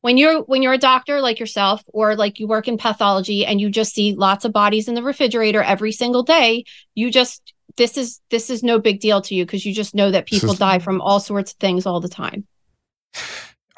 [0.00, 3.60] when you're when you're a doctor like yourself or like you work in pathology and
[3.60, 7.96] you just see lots of bodies in the refrigerator every single day, you just this
[7.96, 10.78] is this is no big deal to you because you just know that people die
[10.78, 12.46] from all sorts of things all the time.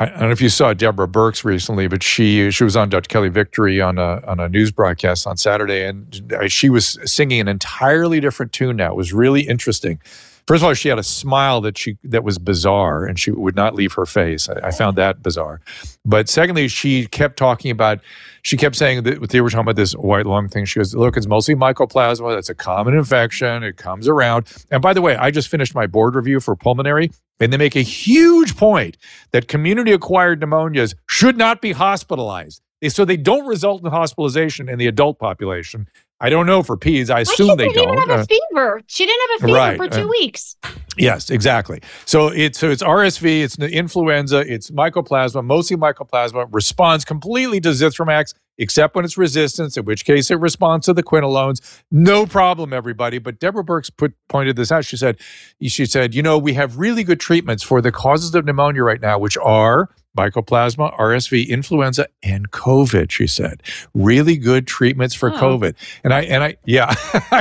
[0.01, 3.07] I don't know if you saw Deborah Birx recently, but she she was on Dr.
[3.07, 7.41] Kelly Victory on a on a news broadcast on Saturday, and uh, she was singing
[7.41, 8.75] an entirely different tune.
[8.75, 10.01] Now it was really interesting.
[10.47, 13.55] First of all, she had a smile that she that was bizarre, and she would
[13.55, 14.49] not leave her face.
[14.49, 15.61] I, I found that bizarre.
[16.05, 18.01] But secondly, she kept talking about.
[18.43, 20.65] She kept saying that they were talking about this white lung thing.
[20.65, 22.35] She goes, "Look, it's mostly mycoplasma.
[22.35, 23.63] That's a common infection.
[23.63, 27.11] It comes around." And by the way, I just finished my board review for pulmonary,
[27.39, 28.97] and they make a huge point
[29.31, 32.63] that community-acquired pneumonias should not be hospitalized.
[32.89, 35.87] So they don't result in hospitalization in the adult population.
[36.23, 37.11] I don't know for peds.
[37.11, 37.89] I assume they don't.
[37.89, 38.81] Even have a uh, fever.
[38.87, 39.77] She didn't have a fever right.
[39.77, 40.57] for two uh, weeks.
[40.97, 41.81] Yes, exactly.
[42.05, 48.35] So it's so it's RSV, it's influenza, it's mycoplasma, mostly mycoplasma responds completely to zithromax,
[48.63, 51.61] except when it's resistance, in which case it responds to the quinolones.
[51.91, 53.19] No problem, everybody.
[53.19, 54.85] But Deborah Birx put pointed this out.
[54.85, 55.19] She said,
[55.61, 59.01] she said, you know, we have really good treatments for the causes of pneumonia right
[59.01, 63.63] now, which are mycoplasma, RSV, influenza, and COVID, she said.
[63.95, 65.37] Really good treatments for oh.
[65.37, 65.75] COVID.
[66.05, 66.95] And I, and I, yeah,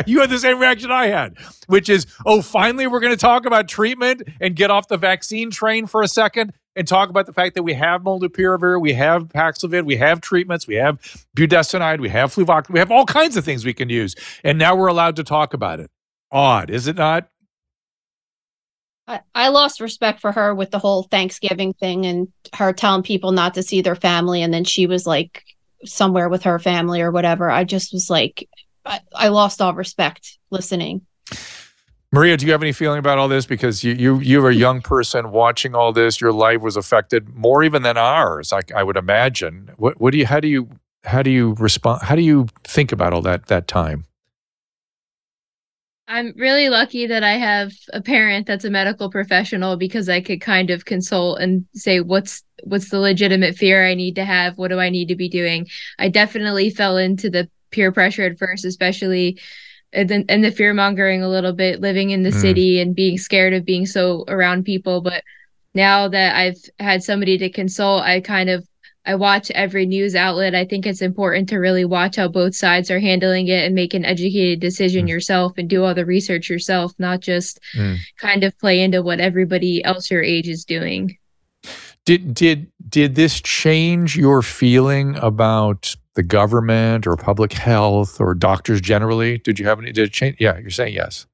[0.07, 3.45] you had the same reaction I had, which is, oh, finally we're going to talk
[3.45, 7.33] about treatment and get off the vaccine train for a second and talk about the
[7.33, 10.99] fact that we have molnupiravir, we have Paxlovid, we have treatments, we have
[11.35, 14.15] budesonide, we have fluvoxamine, we have all kinds of things we can use.
[14.43, 15.91] And now we're allowed to talk about it.
[16.31, 17.27] Odd, is it not?
[19.07, 23.33] I, I lost respect for her with the whole Thanksgiving thing and her telling people
[23.33, 24.41] not to see their family.
[24.41, 25.43] And then she was like
[25.83, 27.51] somewhere with her family or whatever.
[27.51, 28.47] I just was like,
[28.85, 31.01] I, I lost all respect listening.
[32.13, 33.45] Maria, do you have any feeling about all this?
[33.45, 36.19] Because you you you're a young person watching all this.
[36.19, 38.51] Your life was affected more even than ours.
[38.51, 39.71] I, I would imagine.
[39.77, 40.69] What what do you how do you
[41.05, 42.01] how do you respond?
[42.03, 44.05] How do you think about all that that time?
[46.09, 50.41] I'm really lucky that I have a parent that's a medical professional because I could
[50.41, 54.67] kind of consult and say what's what's the legitimate fear I need to have, what
[54.67, 55.67] do I need to be doing.
[55.97, 59.39] I definitely fell into the peer pressure at first, especially
[59.93, 62.41] and then and the fear mongering a little bit, living in the mm.
[62.41, 65.01] city and being scared of being so around people.
[65.01, 65.23] But
[65.73, 68.67] now that I've had somebody to consult, I kind of
[69.05, 70.53] I watch every news outlet.
[70.53, 73.93] I think it's important to really watch how both sides are handling it and make
[73.93, 75.09] an educated decision mm.
[75.09, 77.97] yourself and do all the research yourself, not just mm.
[78.19, 81.17] kind of play into what everybody else your age is doing.
[82.05, 88.81] Did did did this change your feeling about the government or public health or doctors
[88.81, 89.37] generally?
[89.39, 90.37] Did you have any did it change?
[90.39, 91.25] Yeah, you're saying yes.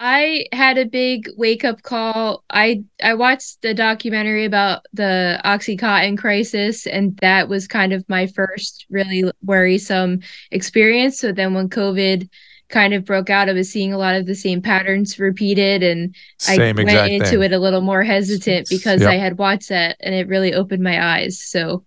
[0.00, 2.44] I had a big wake up call.
[2.50, 8.28] I I watched the documentary about the OxyContin crisis, and that was kind of my
[8.28, 10.20] first really worrisome
[10.52, 11.18] experience.
[11.18, 12.28] So then when COVID
[12.68, 16.14] kind of broke out, I was seeing a lot of the same patterns repeated, and
[16.38, 17.42] same I went into thing.
[17.42, 19.10] it a little more hesitant because yep.
[19.10, 21.42] I had watched that, and it really opened my eyes.
[21.42, 21.84] So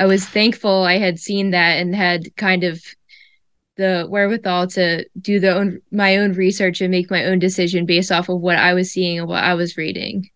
[0.00, 2.82] I was thankful I had seen that and had kind of
[3.76, 8.10] the wherewithal to do the own my own research and make my own decision based
[8.10, 10.30] off of what I was seeing and what I was reading.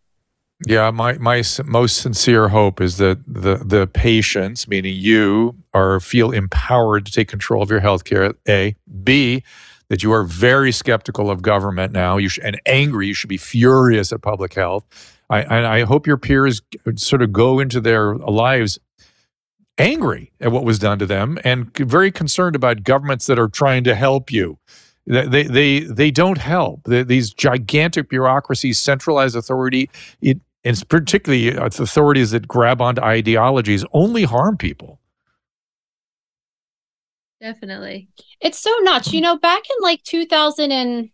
[0.66, 6.30] Yeah, my my most sincere hope is that the the patients, meaning you, are feel
[6.30, 8.34] empowered to take control of your healthcare.
[8.46, 9.42] A, B,
[9.88, 12.18] that you are very skeptical of government now.
[12.18, 13.06] You should, and angry.
[13.06, 14.84] You should be furious at public health.
[15.30, 16.60] I and I hope your peers
[16.96, 18.78] sort of go into their lives
[19.78, 23.84] angry at what was done to them and very concerned about governments that are trying
[23.84, 24.58] to help you.
[25.06, 26.84] They they they don't help.
[26.84, 29.90] these gigantic bureaucracies, centralized authority,
[30.22, 34.98] it, and particularly uh, authorities that grab onto ideologies, only harm people.
[37.38, 38.08] Definitely,
[38.40, 39.12] it's so nuts.
[39.12, 41.10] You know, back in like 2000 and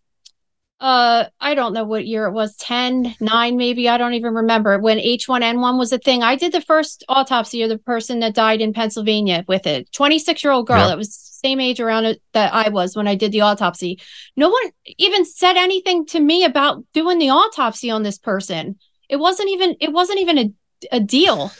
[0.80, 4.78] uh i don't know what year it was 10 9 maybe i don't even remember
[4.78, 6.22] when h1n1 was a thing.
[6.22, 9.92] I did the first autopsy of the person that died in pennsylvania with it.
[9.92, 13.14] 26 year old girl that was same age around it that i was when i
[13.14, 14.00] did the autopsy.
[14.36, 18.78] No one even said anything to me about doing the autopsy on this person.
[19.08, 20.52] It wasn't even it wasn't even a,
[20.92, 21.52] a deal.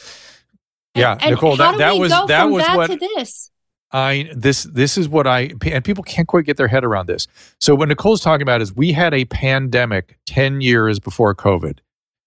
[0.95, 3.50] Yeah and, nicole that, that was that was that what to this
[3.93, 7.27] I this this is what I and people can't quite get their head around this.
[7.59, 11.79] So what Nicole's talking about is we had a pandemic 10 years before COVID.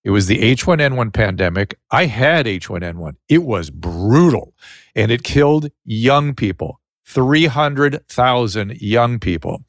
[0.04, 1.78] It was the H1N1 pandemic.
[1.90, 3.16] I had H1N1.
[3.28, 4.54] It was brutal
[4.94, 6.80] and it killed young people.
[7.06, 9.62] 300,000 young people.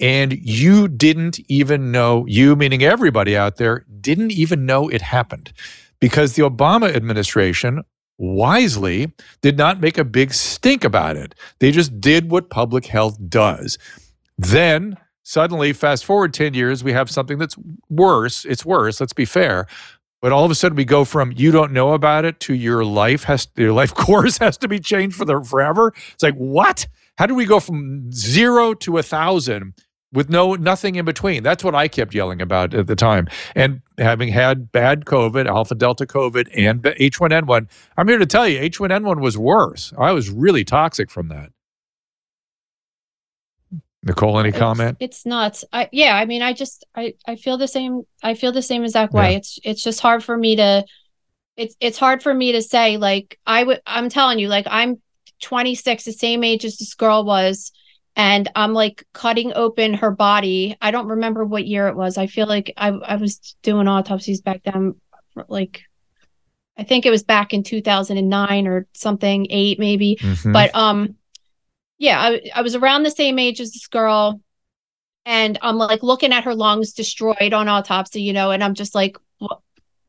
[0.00, 5.52] And you didn't even know, you meaning everybody out there, didn't even know it happened
[6.00, 7.82] because the Obama administration
[8.18, 11.34] wisely did not make a big stink about it.
[11.58, 13.78] They just did what public health does.
[14.38, 17.56] Then suddenly, fast forward 10 years, we have something that's
[17.88, 18.44] worse.
[18.44, 19.66] It's worse, let's be fair.
[20.20, 22.84] But all of a sudden, we go from you don't know about it to your
[22.84, 25.92] life has your life course has to be changed for the forever.
[26.14, 26.86] It's like what?
[27.18, 29.74] How do we go from zero to a thousand
[30.12, 31.42] with no nothing in between.
[31.42, 33.28] That's what I kept yelling about at the time.
[33.54, 38.60] And having had bad COVID, alpha delta COVID, and H1N1, I'm here to tell you,
[38.60, 39.92] H1N1 was worse.
[39.98, 41.50] I was really toxic from that.
[44.04, 44.96] Nicole, any it's, comment?
[45.00, 45.64] It's nuts.
[45.72, 48.02] I yeah, I mean, I just I I feel the same.
[48.22, 49.30] I feel the same exact way.
[49.32, 49.36] Yeah.
[49.38, 50.84] It's it's just hard for me to.
[51.56, 53.80] It's it's hard for me to say like I would.
[53.86, 55.00] I'm telling you, like I'm
[55.42, 57.70] 26, the same age as this girl was
[58.14, 60.76] and I'm like cutting open her body.
[60.80, 62.18] I don't remember what year it was.
[62.18, 64.96] I feel like I I was doing autopsies back then,
[65.48, 65.82] like
[66.76, 70.16] I think it was back in 2009 or something, eight maybe.
[70.20, 70.52] Mm-hmm.
[70.52, 71.16] But um,
[71.98, 74.40] yeah, I, I was around the same age as this girl,
[75.24, 78.94] and I'm like looking at her lungs destroyed on autopsy, you know, and I'm just
[78.94, 79.60] like, what?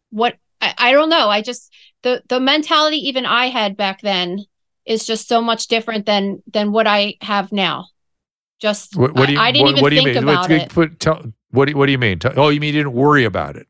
[0.10, 0.38] what?
[0.60, 1.30] I, I don't know.
[1.30, 4.46] I just the the mentality even I had back then
[4.86, 7.88] is just so much different than than what I have now.
[8.64, 10.24] Just what, what do you, I, I didn't what, even what do you think mean?
[10.24, 10.70] about it.
[10.70, 11.22] Put, tell,
[11.52, 12.18] what, do, what do you mean?
[12.18, 13.68] Tell, Oh, you mean you didn't worry about it?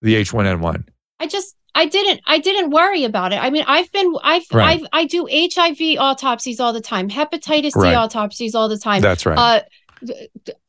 [0.00, 0.86] The H1N1.
[1.18, 3.42] I just I didn't I didn't worry about it.
[3.42, 4.80] I mean, I've been I've right.
[4.80, 7.90] I've I do HIV autopsies all the time, hepatitis right.
[7.90, 9.02] D autopsies all the time.
[9.02, 9.36] That's right.
[9.36, 9.60] Uh,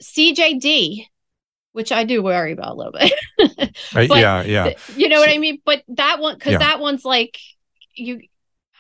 [0.01, 1.05] CJD,
[1.73, 3.13] which I do worry about a little bit.
[3.95, 4.73] Uh, but, yeah, yeah.
[4.95, 5.59] You know what I mean?
[5.63, 6.57] But that one, because yeah.
[6.59, 7.37] that one's like
[7.95, 8.21] you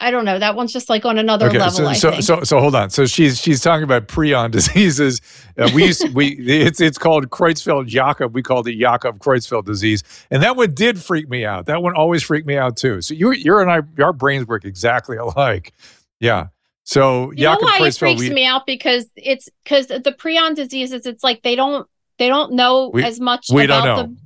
[0.03, 0.37] I don't know.
[0.37, 1.93] That one's just like on another okay, level.
[1.95, 2.89] So, so, so, so, hold on.
[2.89, 5.21] So she's she's talking about prion diseases.
[5.57, 8.35] Uh, we used, we it's it's called Creutzfeldt Jakob.
[8.35, 11.67] We called it Jakob Creutzfeldt disease, and that one did freak me out.
[11.67, 13.01] That one always freaked me out too.
[13.01, 15.73] So you you're and I our brains work exactly alike.
[16.19, 16.47] Yeah.
[16.83, 20.53] So you Jakob know why it freaks we, me out because it's because the prion
[20.53, 21.05] diseases.
[21.05, 21.87] It's like they don't
[22.17, 23.47] they don't know we, as much.
[23.53, 24.03] We don't know.
[24.03, 24.17] The,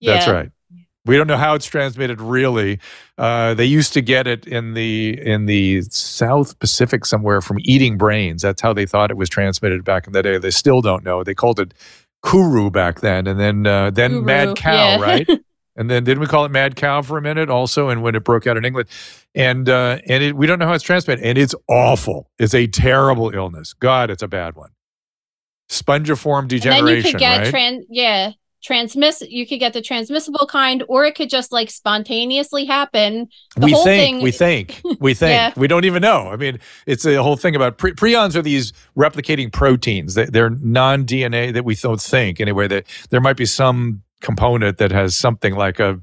[0.00, 0.14] yeah.
[0.14, 0.50] That's right.
[1.04, 2.78] We don't know how it's transmitted really.
[3.18, 7.98] Uh, they used to get it in the in the South Pacific somewhere from eating
[7.98, 8.42] brains.
[8.42, 10.38] That's how they thought it was transmitted back in the day.
[10.38, 11.24] They still don't know.
[11.24, 11.74] They called it
[12.24, 15.00] kuru back then, and then uh, then mad cow, yeah.
[15.00, 15.28] right?
[15.76, 17.88] and then didn't we call it mad cow for a minute also?
[17.88, 18.88] And when it broke out in England,
[19.34, 22.30] and uh, and it, we don't know how it's transmitted, and it's awful.
[22.38, 23.72] It's a terrible illness.
[23.72, 24.70] God, it's a bad one.
[25.68, 26.78] Spongiform degeneration.
[26.78, 27.50] And then you could get right?
[27.50, 28.32] trans, yeah
[28.62, 33.66] transmiss you could get the transmissible kind or it could just like spontaneously happen the
[33.66, 35.52] we think, thing, we think we think yeah.
[35.60, 38.72] we don't even know i mean it's a whole thing about pre- prions are these
[38.96, 44.02] replicating proteins they, are non-dna that we don't think anyway that there might be some
[44.20, 46.00] component that has something like a,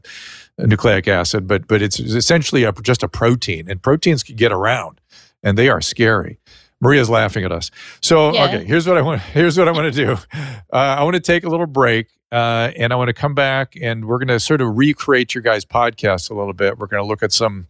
[0.58, 4.52] a nucleic acid but but it's essentially a, just a protein and proteins can get
[4.52, 5.00] around
[5.44, 6.40] and they are scary
[6.82, 7.72] Maria's laughing at us.
[8.02, 8.46] So, yeah.
[8.46, 9.22] okay, here's what I want.
[9.22, 10.18] Here's what I want to do.
[10.72, 13.76] Uh, I want to take a little break, uh, and I want to come back,
[13.82, 16.78] and we're going to sort of recreate your guys' podcast a little bit.
[16.78, 17.68] We're going to look at some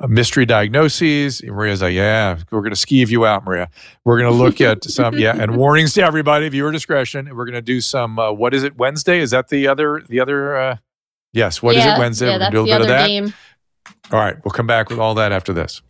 [0.00, 1.42] uh, mystery diagnoses.
[1.42, 3.68] Maria's like, yeah, we're going to skeeve you out, Maria.
[4.04, 7.28] We're going to look at some, yeah, and warnings to everybody, viewer discretion.
[7.28, 8.18] And We're going to do some.
[8.18, 8.76] Uh, what is it?
[8.76, 9.18] Wednesday?
[9.20, 10.02] Is that the other?
[10.08, 10.56] The other?
[10.56, 10.76] Uh,
[11.32, 11.62] yes.
[11.62, 12.00] What yeah, is it?
[12.00, 12.26] Wednesday.
[12.26, 13.06] Yeah, we're going to do a bit of that.
[13.06, 13.34] Game.
[14.10, 15.82] All right, we'll come back with all that after this.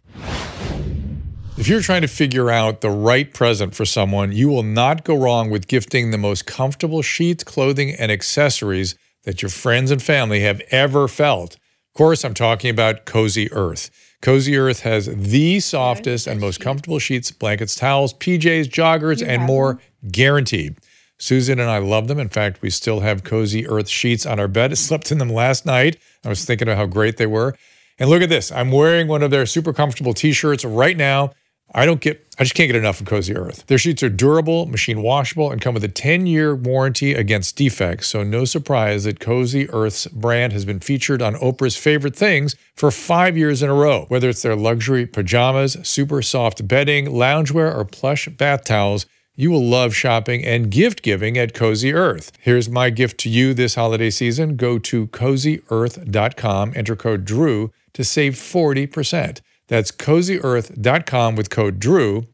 [1.63, 5.15] If you're trying to figure out the right present for someone, you will not go
[5.15, 10.41] wrong with gifting the most comfortable sheets, clothing, and accessories that your friends and family
[10.41, 11.55] have ever felt.
[11.55, 13.93] Of course, I'm talking about Cozy Earth.
[14.21, 19.81] Cozy Earth has the softest and most comfortable sheets, blankets, towels, PJs, joggers, and more
[20.11, 20.79] guaranteed.
[21.21, 22.19] Susan and I love them.
[22.19, 24.73] In fact, we still have Cozy Earth sheets on our bed.
[24.73, 25.97] I slept in them last night.
[26.25, 27.55] I was thinking of how great they were.
[28.01, 28.51] And look at this.
[28.51, 31.31] I'm wearing one of their super comfortable t-shirts right now.
[31.75, 33.67] I don't get, I just can't get enough of Cozy Earth.
[33.67, 38.09] Their sheets are durable, machine washable, and come with a 10 year warranty against defects.
[38.09, 42.91] So, no surprise that Cozy Earth's brand has been featured on Oprah's favorite things for
[42.91, 44.05] five years in a row.
[44.09, 49.65] Whether it's their luxury pajamas, super soft bedding, loungewear, or plush bath towels, you will
[49.65, 52.33] love shopping and gift giving at Cozy Earth.
[52.39, 54.57] Here's my gift to you this holiday season.
[54.57, 59.41] Go to cozyearth.com, enter code DREW to save 40%.
[59.73, 62.27] That's cozyearth.com with code DREW.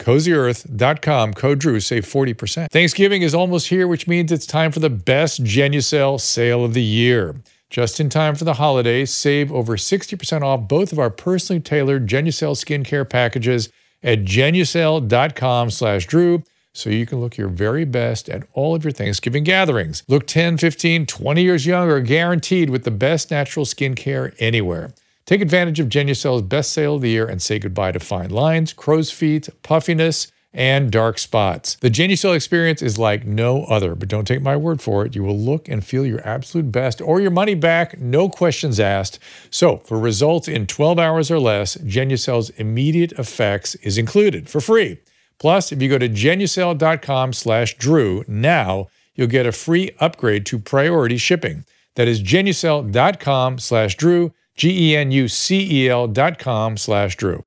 [0.00, 2.68] CozyEarth.com, code DREW, save 40%.
[2.68, 6.82] Thanksgiving is almost here, which means it's time for the best Genucel sale of the
[6.82, 7.36] year.
[7.68, 12.08] Just in time for the holidays, save over 60% off both of our personally tailored
[12.08, 13.68] Genucel skincare packages
[14.02, 18.90] at genucel.com slash Drew so you can look your very best at all of your
[18.90, 20.02] Thanksgiving gatherings.
[20.08, 24.90] Look 10, 15, 20 years younger, guaranteed with the best natural skincare anywhere.
[25.30, 28.72] Take advantage of Genucel's best sale of the year and say goodbye to fine lines,
[28.72, 31.76] crow's feet, puffiness, and dark spots.
[31.76, 35.14] The Genucel experience is like no other, but don't take my word for it.
[35.14, 39.20] You will look and feel your absolute best or your money back, no questions asked.
[39.50, 44.98] So, for results in 12 hours or less, Genucel's immediate effects is included for free.
[45.38, 50.58] Plus, if you go to genucel.com slash drew now, you'll get a free upgrade to
[50.58, 51.64] priority shipping.
[51.94, 57.42] That is genucel.com slash drew G-E-N-U-C-E-L dot com slash Drew.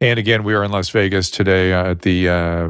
[0.00, 2.68] And again, we are in Las Vegas today uh, at the uh,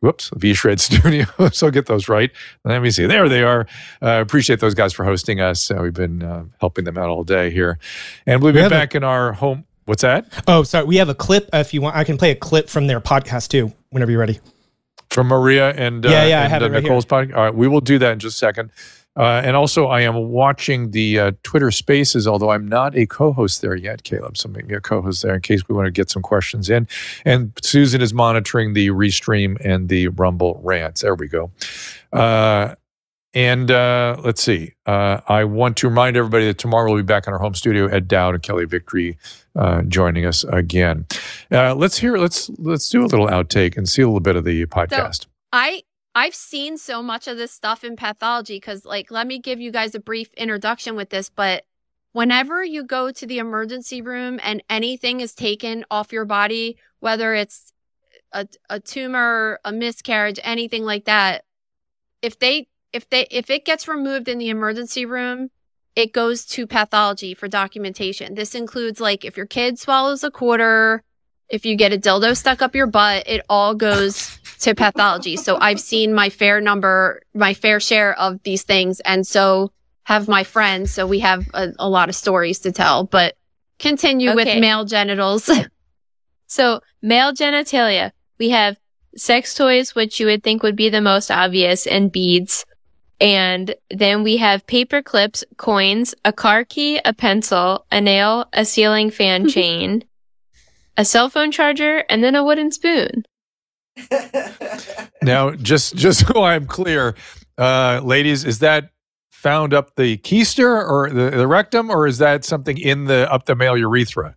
[0.00, 1.24] whoops V Shred Studio.
[1.50, 2.30] so get those right.
[2.66, 3.06] Let me see.
[3.06, 3.66] There they are.
[4.02, 5.70] Uh, appreciate those guys for hosting us.
[5.70, 7.78] Uh, we've been uh, helping them out all day here,
[8.26, 9.64] and we'll be we back a, in our home.
[9.86, 10.44] What's that?
[10.46, 10.84] Oh, sorry.
[10.84, 11.48] We have a clip.
[11.54, 13.72] If you want, I can play a clip from their podcast too.
[13.88, 14.38] Whenever you're ready.
[15.08, 17.34] From Maria and yeah, yeah, and, I have it right Nicole's podcast.
[17.34, 18.70] All right, we will do that in just a second.
[19.18, 23.62] Uh, and also, I am watching the uh, Twitter Spaces, although I'm not a co-host
[23.62, 24.36] there yet, Caleb.
[24.36, 26.86] So make me a co-host there in case we want to get some questions in.
[27.24, 31.00] And Susan is monitoring the restream and the Rumble rants.
[31.00, 31.50] There we go.
[32.12, 32.76] Uh,
[33.34, 34.74] and uh, let's see.
[34.86, 37.86] Uh, I want to remind everybody that tomorrow we'll be back in our home studio.
[37.88, 39.18] Ed Dowd and Kelly Victory
[39.56, 41.06] uh, joining us again.
[41.50, 42.18] let's hear.
[42.18, 45.22] Let's let's do a little outtake and see a little bit of the podcast.
[45.22, 45.82] So I
[46.18, 49.70] I've seen so much of this stuff in pathology because, like, let me give you
[49.70, 51.30] guys a brief introduction with this.
[51.30, 51.64] But
[52.10, 57.34] whenever you go to the emergency room and anything is taken off your body, whether
[57.34, 57.72] it's
[58.32, 61.44] a, a tumor, a miscarriage, anything like that,
[62.20, 65.50] if they, if they, if it gets removed in the emergency room,
[65.94, 68.34] it goes to pathology for documentation.
[68.34, 71.04] This includes like if your kid swallows a quarter,
[71.48, 75.36] if you get a dildo stuck up your butt, it all goes to pathology.
[75.36, 79.00] So I've seen my fair number, my fair share of these things.
[79.00, 79.72] And so
[80.04, 80.90] have my friends.
[80.92, 83.36] So we have a, a lot of stories to tell, but
[83.78, 84.36] continue okay.
[84.36, 85.50] with male genitals.
[86.46, 88.76] so male genitalia, we have
[89.16, 92.64] sex toys, which you would think would be the most obvious and beads.
[93.20, 98.64] And then we have paper clips, coins, a car key, a pencil, a nail, a
[98.64, 100.04] ceiling fan chain,
[100.96, 103.24] a cell phone charger, and then a wooden spoon.
[105.22, 107.14] Now, just just so I'm clear,
[107.56, 108.90] uh, ladies, is that
[109.30, 113.46] found up the keister or the, the rectum, or is that something in the up
[113.46, 114.34] the male urethra?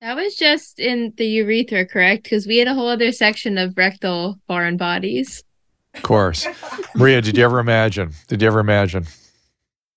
[0.00, 2.24] That was just in the urethra, correct?
[2.24, 5.44] Because we had a whole other section of rectal foreign bodies.
[5.94, 6.46] Of course.
[6.94, 8.12] Maria, did you ever imagine?
[8.28, 9.06] Did you ever imagine?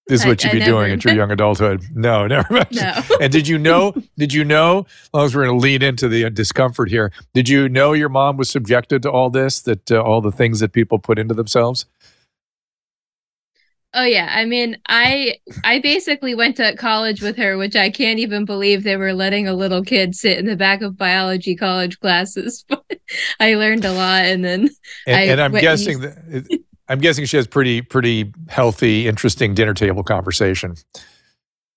[0.08, 1.82] This is what you'd be never, doing at your young adulthood.
[1.94, 2.66] No, never.
[2.72, 3.02] No.
[3.22, 3.94] and did you know?
[4.18, 4.86] Did you know?
[5.04, 7.94] As long as we're going to lean into the uh, discomfort here, did you know
[7.94, 9.62] your mom was subjected to all this?
[9.62, 11.86] That uh, all the things that people put into themselves.
[13.96, 18.20] Oh yeah, I mean, I I basically went to college with her, which I can't
[18.20, 22.00] even believe they were letting a little kid sit in the back of biology college
[22.00, 22.66] classes.
[22.68, 22.84] But
[23.40, 24.70] I learned a lot, and then
[25.06, 29.74] and, I and I'm guessing that I'm guessing she has pretty pretty healthy, interesting dinner
[29.74, 30.76] table conversation.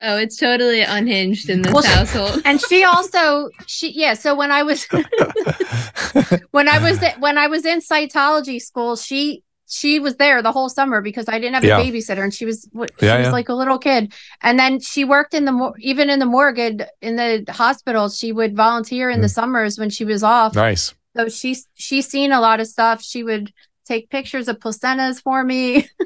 [0.03, 2.43] Oh, it's totally unhinged in this well, household.
[2.45, 4.85] And she also she yeah, so when I was
[6.51, 10.69] when I was when I was in cytology school, she she was there the whole
[10.69, 11.79] summer because I didn't have yeah.
[11.79, 13.33] a babysitter and she was she yeah, was yeah.
[13.33, 14.13] like a little kid.
[14.43, 18.55] And then she worked in the even in the morgue in the hospital, she would
[18.55, 19.23] volunteer in mm.
[19.23, 20.55] the summers when she was off.
[20.55, 20.95] Nice.
[21.17, 23.03] So she's she's seen a lot of stuff.
[23.03, 23.53] She would
[23.87, 25.89] take pictures of placentas for me.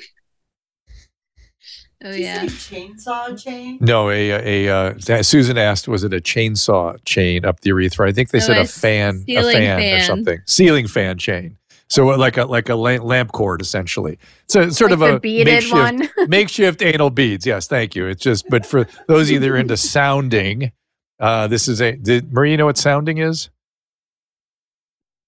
[2.03, 3.77] Oh Did yeah, chainsaw chain.
[3.79, 8.09] No, a, a, a uh, Susan asked, was it a chainsaw chain up the urethra?
[8.09, 11.59] I think they said a fan, a fan, fan, or something, ceiling fan chain.
[11.91, 14.19] So like a like a lamp cord essentially.
[14.49, 17.45] So sort like of a makeshift, makeshift anal beads.
[17.45, 18.07] Yes, thank you.
[18.07, 20.73] It's just, but for those either into sounding,
[21.19, 21.97] uh, this is a.
[21.97, 23.51] Did Marie know what sounding is?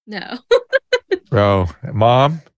[0.07, 0.39] No.
[1.33, 2.43] oh, mom.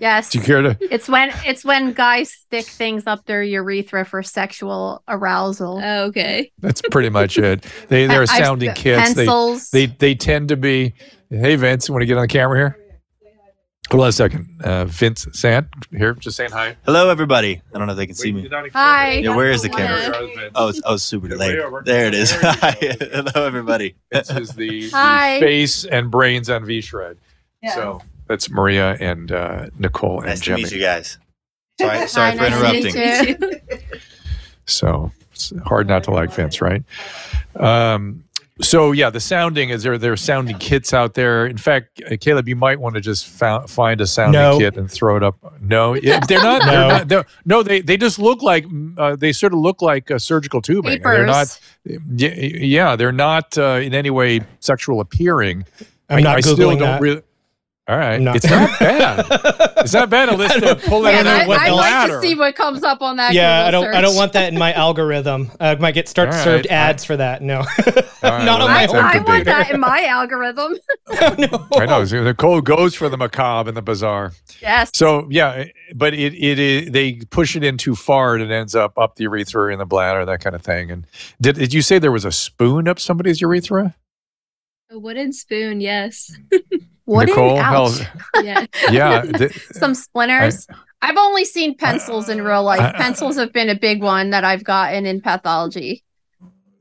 [0.00, 0.30] Yes.
[0.30, 0.76] Do you care to?
[0.80, 5.80] It's when it's when guys stick things up their urethra for sexual arousal.
[5.82, 6.50] Oh, okay.
[6.58, 7.64] That's pretty much it.
[7.88, 9.14] They they're sounding kits.
[9.14, 9.70] Pencils.
[9.70, 10.94] They, they they tend to be.
[11.30, 12.78] Hey Vince, want to get on the camera here?
[13.90, 14.46] Hold on a second.
[14.62, 16.76] Uh, Vince Sant here, just saying hi.
[16.84, 17.62] Hello, everybody.
[17.74, 18.46] I don't know if they can see me.
[18.74, 19.12] Hi.
[19.12, 20.50] Yeah, where is the camera?
[20.54, 21.58] Oh, it's, oh, super delayed.
[21.84, 22.30] There it is.
[22.42, 22.76] Hi.
[22.80, 23.96] Hello, everybody.
[24.10, 27.16] This is the, the face and brains on V Shred.
[27.62, 27.74] Yeah.
[27.74, 30.62] So that's Maria and uh, Nicole nice and Jimmy.
[30.62, 31.18] Nice to meet you guys.
[31.80, 33.60] Sorry, sorry Hi, for nice interrupting.
[34.66, 36.82] so it's hard not to like Vince, right?
[37.56, 38.24] Um,
[38.60, 39.98] so yeah, the sounding is there.
[39.98, 41.46] There are sounding kits out there.
[41.46, 44.58] In fact, uh, Caleb, you might want to just found, find a sounding no.
[44.58, 45.36] kit and throw it up.
[45.60, 46.28] No, they're not.
[46.28, 46.66] no.
[46.66, 50.10] They're not they're, no, they they just look like uh, they sort of look like
[50.10, 50.98] a surgical tubing.
[50.98, 51.60] Papers.
[51.84, 52.20] They're not.
[52.20, 55.64] Yeah, they're not uh, in any way sexual appearing.
[56.08, 57.00] I'm I, not I still don't that.
[57.00, 57.22] really.
[57.88, 58.20] All right.
[58.20, 58.34] No.
[58.34, 59.26] It's not bad.
[59.78, 60.28] it's not bad.
[60.28, 63.16] At least to pull that yeah, I, I'd like to see what comes up on
[63.16, 63.32] that.
[63.32, 63.84] Yeah, I don't.
[63.84, 63.94] Search.
[63.94, 65.50] I don't want that in my algorithm.
[65.58, 66.44] Uh, I might get start right.
[66.44, 67.40] served ads for that.
[67.40, 67.60] No,
[68.22, 70.76] right, not on my I, I want that in my algorithm.
[71.10, 71.66] Oh, no.
[71.80, 72.04] I know.
[72.04, 74.32] The code goes for the macabre and the bizarre.
[74.60, 74.90] Yes.
[74.92, 75.64] So yeah,
[75.94, 79.16] but it it is they push it in too far and it ends up up
[79.16, 80.90] the urethra and the bladder, that kind of thing.
[80.90, 81.06] And
[81.40, 83.96] did did you say there was a spoon up somebody's urethra?
[84.90, 86.36] A wooden spoon, yes.
[87.08, 87.34] Wooden?
[87.34, 88.00] Nicole, ouch.
[88.42, 88.66] yeah.
[88.90, 89.24] yeah.
[89.72, 90.66] Some splinters.
[91.00, 92.94] I, have only seen pencils in real life.
[92.96, 96.04] Pencils have been a big one that I've gotten in pathology.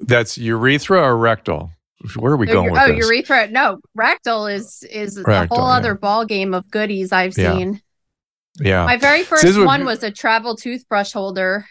[0.01, 1.71] That's urethra or rectal?
[2.17, 3.07] Where are we oh, going with oh, this?
[3.07, 3.47] urethra.
[3.47, 5.77] No, rectal is is rectal, a whole yeah.
[5.77, 7.81] other ball game of goodies I've seen.
[8.59, 8.85] Yeah.
[8.85, 11.65] My very first one was a travel toothbrush holder.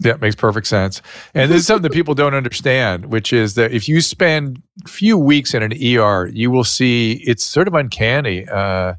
[0.00, 1.00] That makes perfect sense.
[1.32, 4.88] And this is something that people don't understand, which is that if you spend a
[4.88, 8.94] few weeks in an ER, you will see it's sort of uncanny uh,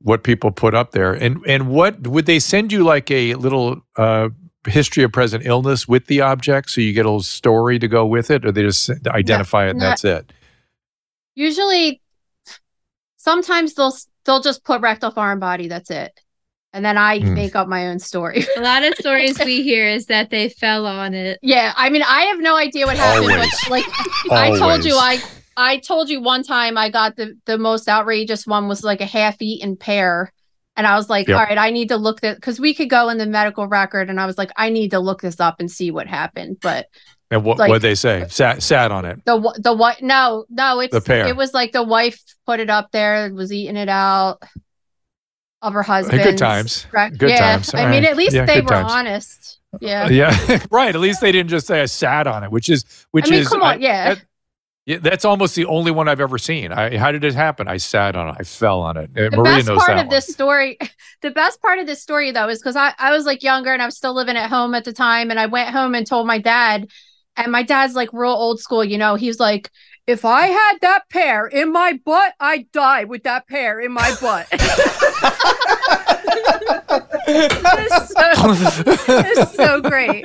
[0.00, 1.12] what people put up there.
[1.12, 4.30] And and what would they send you like a little uh,
[4.66, 8.04] history of present illness with the object, so you get a little story to go
[8.04, 10.32] with it, or they just identify it and that's it?
[11.36, 12.00] Usually,
[13.18, 13.94] sometimes they'll
[14.24, 15.68] they'll just put rectal foreign body.
[15.68, 16.20] That's it
[16.72, 17.34] and then I mm.
[17.34, 18.44] make up my own story.
[18.56, 21.38] a lot of stories we hear is that they fell on it.
[21.42, 23.28] Yeah, I mean, I have no idea what happened.
[23.28, 23.84] But, like
[24.30, 25.20] I told you, I
[25.56, 29.06] I told you one time I got the the most outrageous one was like a
[29.06, 30.32] half eaten pear.
[30.76, 31.36] And I was like, yep.
[31.36, 34.08] all right, I need to look that because we could go in the medical record.
[34.08, 36.58] And I was like, I need to look this up and see what happened.
[36.62, 36.86] But
[37.32, 38.26] and what like, what they say?
[38.28, 39.24] Sat sat on it.
[39.24, 40.02] The the what?
[40.02, 41.26] No, no, it's the pear.
[41.26, 44.44] It was like the wife put it up there, was eating it out
[45.62, 46.22] of her husband.
[46.22, 46.86] Good times.
[46.92, 47.52] Good yeah.
[47.52, 47.74] times.
[47.74, 48.92] All I mean, at least yeah, they were times.
[48.92, 49.58] honest.
[49.80, 50.08] Yeah.
[50.10, 50.64] Yeah.
[50.70, 50.94] right.
[50.94, 53.40] At least they didn't just say I sat on it, which is which I mean,
[53.40, 54.14] is come on, I, yeah.
[54.14, 54.22] That,
[54.88, 56.72] yeah, that's almost the only one I've ever seen.
[56.72, 57.68] I, how did it happen?
[57.68, 58.36] I sat on it.
[58.38, 59.12] I fell on it.
[59.12, 60.08] The Maria best part of one.
[60.08, 60.78] this story,
[61.20, 63.82] the best part of this story though, is because I, I was like younger and
[63.82, 66.26] I was still living at home at the time, and I went home and told
[66.26, 66.88] my dad,
[67.36, 69.14] and my dad's like real old school, you know.
[69.14, 69.70] He's like,
[70.08, 74.14] if I had that pear in my butt, I'd die with that pear in my
[74.22, 74.46] butt.
[77.28, 78.32] it's, so,
[79.12, 80.24] it's so great.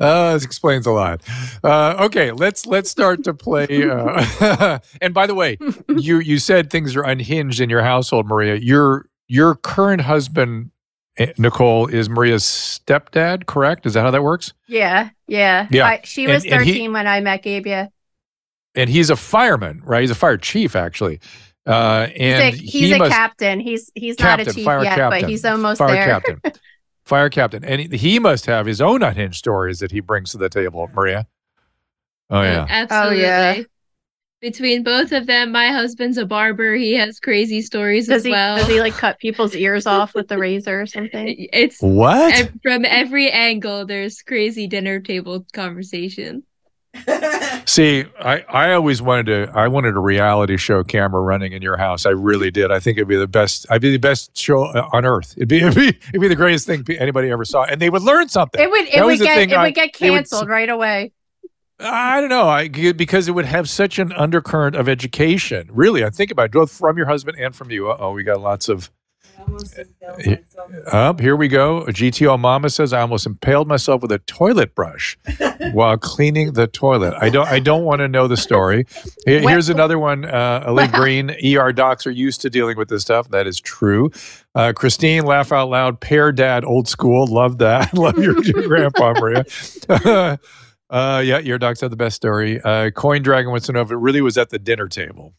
[0.00, 1.22] Uh, this explains a lot.
[1.62, 3.88] Uh, okay, let's let's start to play.
[3.88, 5.56] Uh, and by the way,
[5.96, 8.56] you you said things are unhinged in your household, Maria.
[8.56, 10.72] Your your current husband
[11.18, 13.86] eh, Nicole is Maria's stepdad, correct?
[13.86, 14.52] Is that how that works?
[14.66, 15.68] Yeah, yeah.
[15.70, 15.86] Yeah.
[15.86, 17.92] I, she was and, 13 and he, when I met Gabia
[18.74, 20.00] and he's a fireman, right?
[20.00, 21.20] He's a fire chief, actually.
[21.66, 23.60] Uh, and he's a, he's he a must, captain.
[23.60, 26.06] He's he's captain, not a chief yet, captain, but he's almost fire there.
[26.06, 26.40] captain,
[27.04, 30.38] fire captain, and he, he, must have his own unhinged stories that he brings to
[30.38, 31.26] the table, Maria.
[32.28, 33.24] Oh yeah, absolutely.
[33.24, 33.62] Oh, yeah.
[34.42, 36.74] between both of them, my husband's a barber.
[36.74, 38.58] He has crazy stories does as he, well.
[38.58, 41.48] Does he like cut people's ears off with the razor or something?
[41.50, 43.86] It's what from every angle.
[43.86, 46.42] There's crazy dinner table conversation.
[47.66, 51.76] See, I, I always wanted to I wanted a reality show camera running in your
[51.76, 52.06] house.
[52.06, 52.70] I really did.
[52.70, 53.66] I think it'd be the best.
[53.70, 55.34] I'd be the best show uh, on earth.
[55.36, 58.02] It'd be it'd be, it'd be the greatest thing anybody ever saw, and they would
[58.02, 58.60] learn something.
[58.60, 61.12] It would it That would get it I- would get they would- canceled right away.
[61.80, 62.48] I don't know.
[62.48, 65.68] I because it would have such an undercurrent of education.
[65.72, 67.90] Really, I think about it, both from your husband and from you.
[67.90, 68.90] Oh, we got lots of.
[70.92, 71.84] Up here we go.
[71.86, 75.18] GTO Mama says I almost impaled myself with a toilet brush
[75.72, 77.14] while cleaning the toilet.
[77.20, 77.48] I don't.
[77.48, 78.86] I don't want to know the story.
[79.26, 80.24] Here's another one.
[80.24, 81.30] Uh, Ali Green.
[81.44, 83.28] ER docs are used to dealing with this stuff.
[83.30, 84.10] That is true.
[84.54, 86.00] Uh, Christine, laugh out loud.
[86.00, 87.26] Pear dad, old school.
[87.26, 87.92] Love that.
[87.98, 89.44] Love your, your grandpa, Maria.
[90.90, 92.60] uh, yeah, your docs have the best story.
[92.62, 95.34] Uh, Coin Dragon wants to know if it really was at the dinner table.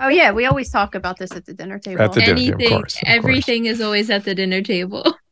[0.00, 2.02] Oh yeah, we always talk about this at the dinner table.
[2.02, 5.04] At the dinner table, of course, of everything is always at the dinner table.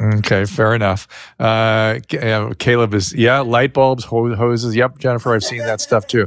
[0.00, 1.08] Okay, fair enough.
[1.38, 4.76] Uh, Ca- uh, Caleb is yeah, light bulbs, hoses.
[4.76, 6.26] Yep, Jennifer, I've seen that stuff too.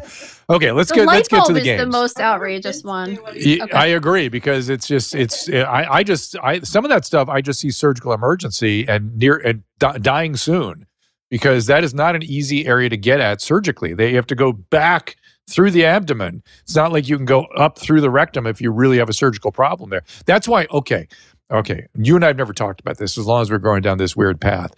[0.50, 1.78] Okay, let's the get let's get to the game.
[1.78, 3.20] the most outrageous one.
[3.20, 3.62] Okay.
[3.72, 7.42] I agree because it's just it's I I just I some of that stuff I
[7.42, 10.88] just see surgical emergency and near and di- dying soon
[11.30, 13.94] because that is not an easy area to get at surgically.
[13.94, 15.16] They have to go back
[15.50, 16.44] through the abdomen.
[16.64, 19.14] It's not like you can go up through the rectum if you really have a
[19.14, 20.04] surgical problem there.
[20.26, 21.08] That's why okay.
[21.52, 23.98] Okay, you and I have never talked about this as long as we're going down
[24.00, 24.74] this weird path.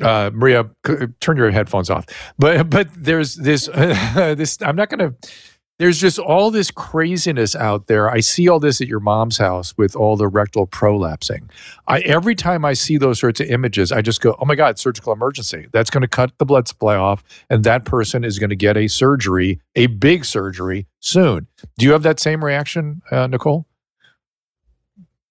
[0.00, 2.06] Uh, Maria, c- turn your headphones off.
[2.38, 4.58] But but there's this this.
[4.62, 5.28] I'm not going to
[5.82, 8.08] there's just all this craziness out there.
[8.08, 11.50] I see all this at your mom's house with all the rectal prolapsing.
[11.88, 14.78] I every time I see those sorts of images, I just go, "Oh my god,
[14.78, 15.66] surgical emergency.
[15.72, 18.76] That's going to cut the blood supply off and that person is going to get
[18.76, 23.66] a surgery, a big surgery soon." Do you have that same reaction, uh, Nicole?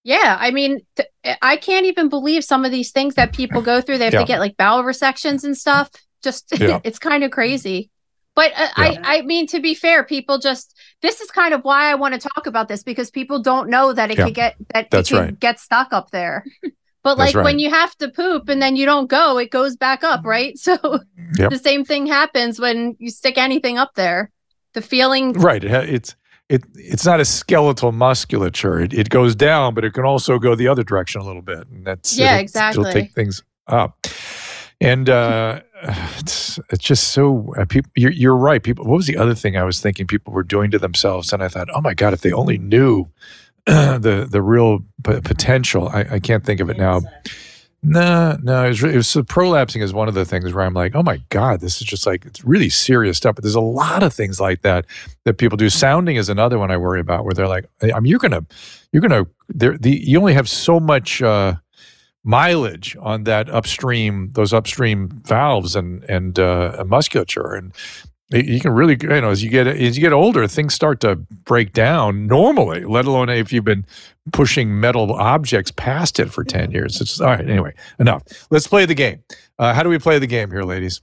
[0.03, 3.79] Yeah, I mean, th- I can't even believe some of these things that people go
[3.81, 3.99] through.
[3.99, 4.19] They have Yeah.
[4.21, 5.89] to get like bowel resections and stuff.
[6.23, 6.79] Just Yeah.
[6.83, 7.90] it's kind of crazy.
[8.35, 11.91] But uh, I, I mean, to be fair, people just this is kind of why
[11.91, 14.25] I want to talk about this because people don't know that it Yeah.
[14.25, 15.39] could get that That's it could right.
[15.39, 16.45] get stuck up there.
[17.03, 20.03] But like when you have to poop and then you don't go, it goes back
[20.03, 20.55] up, right?
[20.59, 20.77] So
[21.39, 21.49] Yep.
[21.49, 24.29] the same thing happens when you stick anything up there.
[24.73, 25.63] The feeling Right.
[25.63, 26.15] It, it's
[26.47, 28.79] it it's not a skeletal musculature.
[28.79, 31.67] It, it goes down, but it can also go the other direction a little bit,
[31.71, 32.81] and that's Yeah, it'll- exactly.
[32.81, 33.97] It'll take things up,
[34.81, 35.61] and uh,
[36.17, 37.89] it's it's just so uh, people.
[37.95, 38.61] You're you're right.
[38.61, 38.85] People.
[38.85, 41.31] What was the other thing I was thinking people were doing to themselves?
[41.31, 43.07] And I thought, oh my god, if they only knew
[43.65, 45.87] the the real p- potential.
[45.87, 47.01] I, I can't think of it now.
[47.83, 50.75] No, no, it was, it was so prolapsing is one of the things where I'm
[50.75, 53.35] like, oh my god, this is just like it's really serious stuff.
[53.35, 54.85] But there's a lot of things like that
[55.23, 55.69] that people do.
[55.69, 58.45] Sounding is another one I worry about, where they're like, I mean, you're gonna,
[58.91, 61.55] you're gonna, there, the you only have so much uh,
[62.23, 67.73] mileage on that upstream, those upstream valves and and uh, musculature, and
[68.29, 71.15] you- can really, you know, as you get as you get older, things start to
[71.15, 72.85] break down normally.
[72.85, 73.85] Let alone if you've been
[74.31, 77.01] pushing metal objects past it for ten years.
[77.01, 77.47] It's all right.
[77.47, 78.23] Anyway, enough.
[78.49, 79.23] Let's play the game.
[79.59, 81.01] Uh, how do we play the game here, ladies?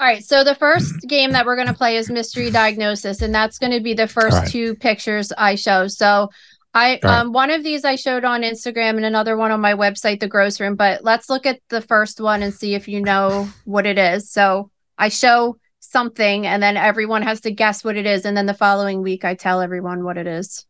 [0.00, 3.34] All right, so the first game that we're going to play is mystery diagnosis, and
[3.34, 4.48] that's going to be the first right.
[4.48, 5.88] two pictures I show.
[5.88, 6.30] So,
[6.78, 7.04] I right.
[7.04, 10.28] um one of these I showed on Instagram and another one on my website, The
[10.28, 10.76] Gross Room.
[10.76, 14.30] But let's look at the first one and see if you know what it is.
[14.30, 18.46] So I show something, and then everyone has to guess what it is, and then
[18.46, 20.66] the following week I tell everyone what it is.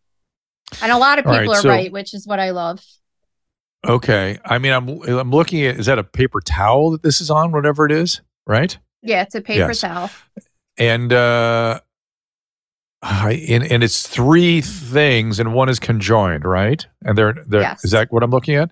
[0.82, 2.80] And a lot of All right, people are so- right, which is what I love.
[3.86, 4.38] Okay.
[4.44, 7.52] I mean, I'm I'm looking at is that a paper towel that this is on,
[7.52, 8.76] whatever it is, right?
[9.02, 9.80] Yeah, it's a paper Yes.
[9.80, 10.10] towel.
[10.76, 11.80] and uh
[13.00, 16.84] I, and, and it's three things and one is conjoined right?
[17.02, 17.84] And they're they're Yes.
[17.84, 18.70] is that what i'm looking at?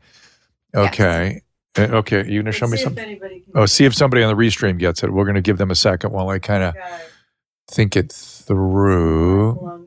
[0.75, 0.89] Yes.
[0.89, 1.43] okay.
[1.79, 3.21] Uh, okay you gonna show me something
[3.55, 5.13] oh see if somebody on the restream gets it.
[5.13, 6.75] We're gonna give them a second while i kind of
[7.71, 9.87] think it through.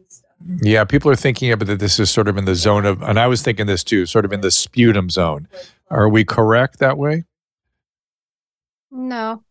[0.62, 3.02] Yeah people are thinking of it that this is sort of in the zone of
[3.02, 5.48] and i was thinking this too sort of in the sputum zone.
[5.90, 7.26] Are we correct that way?
[8.92, 9.44] No.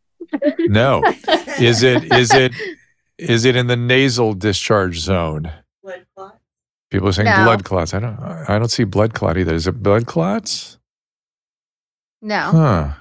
[0.59, 1.03] no.
[1.61, 2.53] Is it is it
[3.19, 5.51] is it in the nasal discharge zone
[6.91, 7.45] people are saying No.
[7.45, 10.79] blood clots i don't i don't see blood clot either is it blood clots
[12.23, 12.51] No.
[12.51, 12.93] huh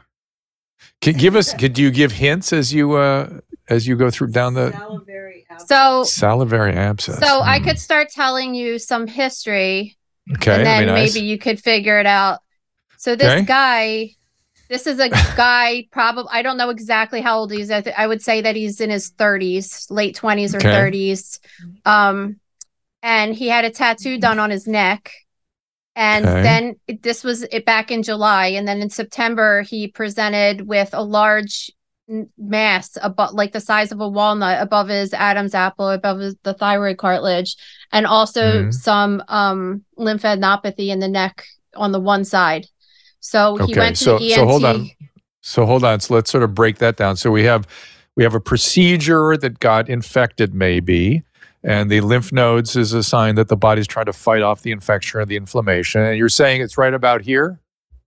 [1.02, 3.40] can give us could you give hints as you uh
[3.70, 4.72] as you go through down the
[5.68, 7.66] So salivary abscess So I Hmm.
[7.66, 9.98] could start telling you some history,
[10.36, 11.16] okay and then that'd nice.
[11.16, 12.40] maybe you could figure it out.
[12.98, 13.44] So this Okay.
[13.44, 14.16] guy
[14.70, 17.72] this is a guy, probably, I don't know exactly how old he is.
[17.72, 20.70] I, th- I would say that he's in his 30s, late 20s or okay.
[20.70, 21.40] 30s.
[21.86, 22.40] Um,
[23.02, 25.12] and he had a tattoo done on his neck.
[25.96, 26.42] And okay.
[26.42, 28.48] then it, this was it back in July.
[28.48, 31.72] And then in September, he presented with a large
[32.38, 36.54] mass about like the size of a walnut above his Adam's apple, above his, the
[36.54, 37.56] thyroid cartilage,
[37.92, 38.72] and also mm-hmm.
[38.72, 41.46] some um, lymphadenopathy in the neck
[41.76, 42.68] on the one side.
[43.20, 43.80] So he okay.
[43.80, 44.36] went to so, the ENT.
[44.36, 44.90] So hold on.
[45.42, 46.00] So hold on.
[46.00, 47.16] So let's sort of break that down.
[47.16, 47.68] So we have
[48.16, 51.24] we have a procedure that got infected, maybe,
[51.64, 54.72] and the lymph nodes is a sign that the body's trying to fight off the
[54.72, 56.02] infection or the inflammation.
[56.02, 57.60] And you're saying it's right about here,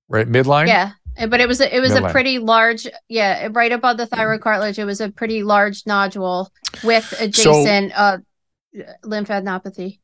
[0.08, 0.66] right midline.
[0.66, 0.92] Yeah,
[1.28, 2.08] but it was a, it was midline.
[2.08, 4.78] a pretty large, yeah, right above the thyroid cartilage.
[4.78, 6.50] It was a pretty large nodule
[6.82, 8.18] with adjacent so, uh,
[9.04, 9.98] lymphadenopathy.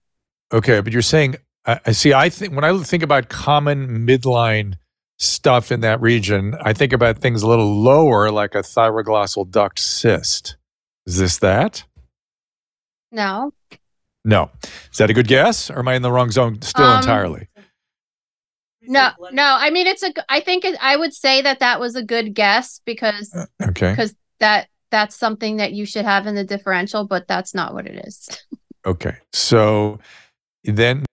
[0.53, 1.37] Okay, but you're saying
[1.67, 2.15] I see.
[2.15, 4.75] I think when I think about common midline
[5.19, 9.79] stuff in that region, I think about things a little lower, like a thyroglossal duct
[9.79, 10.57] cyst.
[11.07, 11.85] Is this that?
[13.13, 13.53] No.
[14.25, 14.51] No.
[14.91, 17.49] Is that a good guess, or am I in the wrong zone still um, entirely?
[18.89, 19.57] No, no.
[19.59, 20.13] I mean, it's a.
[20.29, 23.91] I think it, I would say that that was a good guess because uh, okay
[23.91, 27.87] because that that's something that you should have in the differential, but that's not what
[27.87, 28.29] it is.
[28.87, 29.99] okay, so
[30.65, 31.05] then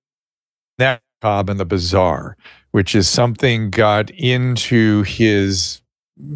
[0.78, 2.38] that Cobb and the bizarre,
[2.74, 5.82] which is something got into his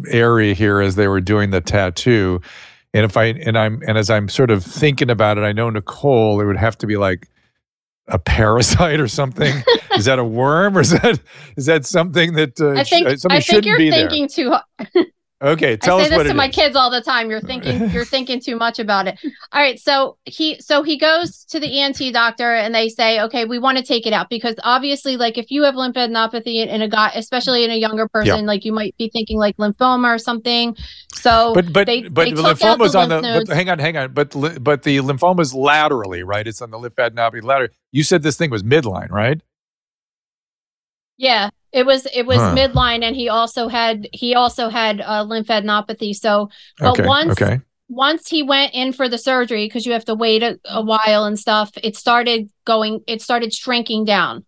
[0.08, 2.40] area here as they were doing the tattoo.
[2.94, 5.68] And if I and I'm and as I'm sort of thinking about it, I know
[5.68, 7.28] Nicole, it would have to be like
[8.06, 9.62] a parasite or something.
[9.96, 11.20] is that a worm or is that
[11.56, 14.62] is that something that uh, I think, sh- I think you're thinking there?
[14.94, 15.04] too
[15.40, 16.06] Okay, tell us.
[16.06, 16.34] I say this to is.
[16.34, 17.30] my kids all the time.
[17.30, 19.20] You're thinking you're thinking too much about it.
[19.52, 23.44] All right, so he so he goes to the ENT doctor and they say, okay,
[23.44, 26.88] we want to take it out because obviously, like if you have lymphadenopathy in a
[26.88, 30.76] guy, especially in a younger person, like you might be thinking like lymphoma or something.
[31.14, 33.44] So, but but they, but they the lymphoma's the on the.
[33.46, 34.12] But, hang on, hang on.
[34.12, 34.30] But
[34.60, 36.48] but the lymphoma's laterally, right?
[36.48, 37.70] It's on the lymphadenopathy lateral.
[37.92, 39.40] You said this thing was midline, right?
[41.16, 42.54] Yeah, it was it was huh.
[42.54, 46.14] midline, and he also had he also had uh, lymphadenopathy.
[46.14, 47.60] So, but okay, once okay.
[47.88, 51.24] once he went in for the surgery, because you have to wait a, a, while
[51.24, 53.00] and stuff, it started going.
[53.06, 54.46] It started shrinking down,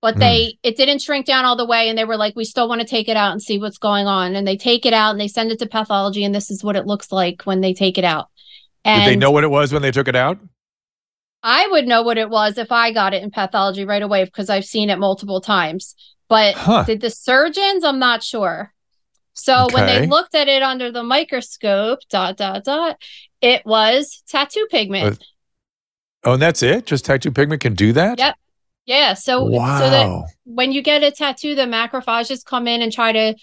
[0.00, 0.20] but mm.
[0.20, 2.80] they it didn't shrink down all the way, and they were like, we still want
[2.80, 4.34] to take it out and see what's going on.
[4.34, 6.76] And they take it out and they send it to pathology, and this is what
[6.76, 8.28] it looks like when they take it out.
[8.84, 10.38] And Did they know what it was when they took it out?
[11.42, 14.48] I would know what it was if I got it in pathology right away because
[14.48, 15.96] I've seen it multiple times.
[16.32, 16.84] But huh.
[16.84, 17.84] did the surgeons?
[17.84, 18.72] I'm not sure.
[19.34, 19.74] So okay.
[19.74, 22.96] when they looked at it under the microscope, dot dot dot,
[23.42, 25.20] it was tattoo pigment.
[26.24, 26.86] Uh, oh, and that's it?
[26.86, 28.18] Just tattoo pigment can do that?
[28.18, 28.36] Yep.
[28.86, 29.12] Yeah.
[29.12, 29.78] So wow.
[29.78, 33.34] so that when you get a tattoo, the macrophages come in and try to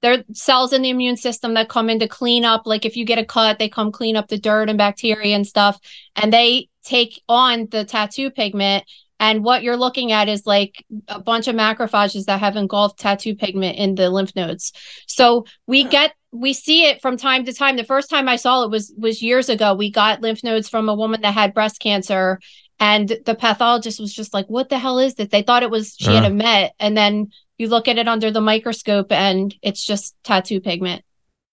[0.00, 2.62] there are cells in the immune system that come in to clean up.
[2.64, 5.46] Like if you get a cut, they come clean up the dirt and bacteria and
[5.46, 5.78] stuff,
[6.16, 8.84] and they take on the tattoo pigment
[9.20, 13.34] and what you're looking at is like a bunch of macrophages that have engulfed tattoo
[13.34, 14.72] pigment in the lymph nodes.
[15.06, 17.76] So we get we see it from time to time.
[17.76, 19.74] The first time I saw it was was years ago.
[19.74, 22.38] We got lymph nodes from a woman that had breast cancer
[22.80, 25.96] and the pathologist was just like, "What the hell is that?" They thought it was
[25.98, 26.22] she uh.
[26.22, 30.16] had a met and then you look at it under the microscope and it's just
[30.22, 31.02] tattoo pigment.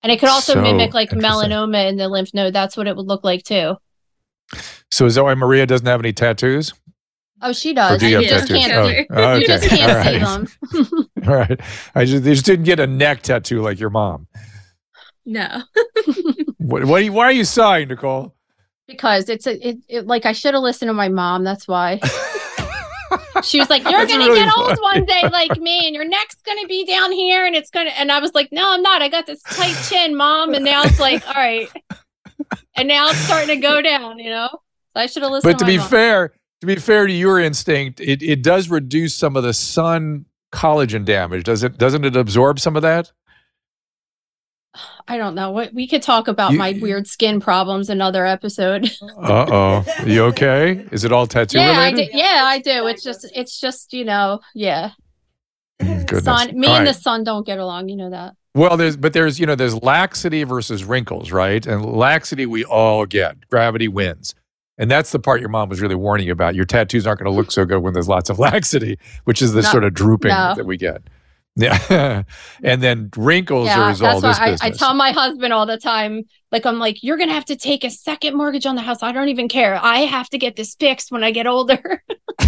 [0.04, 2.54] And it could also so mimic like melanoma in the lymph node.
[2.54, 3.78] That's what it would look like too.
[4.92, 6.74] So Zoe and Maria doesn't have any tattoos?
[7.46, 8.00] Oh, she does.
[8.00, 9.08] do you, you just can't oh, see.
[9.12, 9.40] Oh, okay.
[9.40, 10.48] You just can't All right.
[10.68, 11.10] see them.
[11.28, 11.62] All right.
[11.94, 14.26] I just, they just didn't get a neck tattoo like your mom.
[15.28, 15.62] No.
[16.58, 18.34] what, what are you, why are you sighing, Nicole?
[18.88, 21.44] Because it's a, it, it like I should have listened to my mom.
[21.44, 22.00] That's why.
[23.44, 24.70] she was like, "You're gonna really get funny.
[24.70, 27.90] old one day like me, and your neck's gonna be down here, and it's gonna."
[27.92, 29.02] And I was like, "No, I'm not.
[29.02, 31.68] I got this tight chin, mom." And now it's like, "All right,"
[32.76, 34.20] and now it's starting to go down.
[34.20, 35.52] You know, so I should have listened.
[35.52, 35.90] But to, to be mom.
[35.90, 40.26] fair, to be fair to your instinct, it, it does reduce some of the sun
[40.52, 41.44] collagen damage.
[41.44, 41.78] Does it?
[41.78, 43.12] Doesn't it absorb some of that?
[45.08, 45.52] I don't know.
[45.52, 48.90] What we could talk about you, my weird skin problems another episode.
[49.18, 50.04] uh oh.
[50.06, 50.86] You okay?
[50.92, 52.10] Is it all tattoo yeah, related?
[52.10, 52.18] I do.
[52.18, 52.88] Yeah, I do.
[52.88, 54.92] It's just it's just, you know, yeah.
[55.80, 56.24] Goodness.
[56.24, 56.94] Sun, me all and right.
[56.94, 58.36] the sun don't get along, you know that.
[58.56, 61.66] Well, there's but there's you know there's laxity versus wrinkles, right?
[61.66, 63.48] And laxity we all get.
[63.50, 64.34] Gravity wins.
[64.78, 66.56] And that's the part your mom was really warning you about.
[66.56, 69.54] Your tattoos aren't going to look so good when there's lots of laxity, which is
[69.54, 70.54] the sort of drooping no.
[70.56, 71.02] that we get.
[71.58, 72.24] Yeah.
[72.64, 76.24] and then wrinkles yeah, are all this I, I, tell my husband all the time,
[76.52, 79.02] like, I'm like, you're going to have to take a second mortgage on the house.
[79.02, 79.80] I don't even care.
[79.82, 82.04] I have to get this fixed when I get older.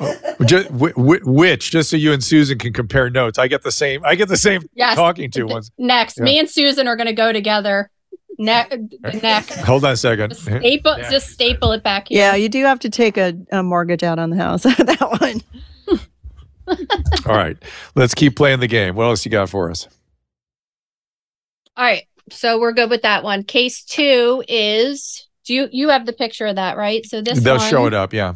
[0.00, 3.72] Oh, well, just, which, just so you and Susan can compare notes, I get the
[3.72, 4.04] same.
[4.04, 4.94] I get the same yes.
[4.94, 5.70] talking to ones.
[5.78, 6.24] Next, yeah.
[6.24, 7.90] me and Susan are going to go together.
[8.38, 8.72] Neck,
[9.20, 9.46] neck.
[9.48, 10.30] Hold on a second.
[10.30, 11.10] Just staple, yeah.
[11.10, 12.18] just staple it back here.
[12.18, 14.62] Yeah, you do have to take a, a mortgage out on the house.
[14.62, 15.42] that one.
[17.26, 17.56] All right,
[17.96, 18.94] let's keep playing the game.
[18.94, 19.88] What else you got for us?
[21.76, 23.42] All right, so we're good with that one.
[23.42, 27.04] Case two is do you you have the picture of that right?
[27.06, 28.34] So this they'll one, show it up, yeah.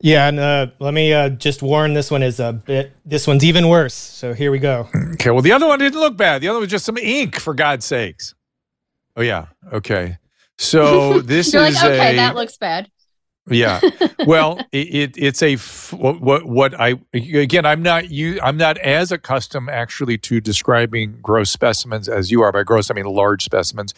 [0.00, 2.92] Yeah, and uh, let me uh, just warn this one is a bit.
[3.04, 3.94] This one's even worse.
[3.94, 4.88] So here we go.
[5.14, 5.30] Okay.
[5.30, 6.42] Well, the other one didn't look bad.
[6.42, 8.34] The other one was just some ink, for God's sakes.
[9.16, 9.46] Oh yeah.
[9.72, 10.18] Okay.
[10.58, 12.90] So this You're is like, okay, a, that looks bad.
[13.48, 13.80] Yeah.
[14.26, 15.54] Well, it, it, it's a
[15.94, 21.20] what, what what I again I'm not you I'm not as accustomed actually to describing
[21.22, 22.50] gross specimens as you are.
[22.50, 23.94] By gross I mean large specimens.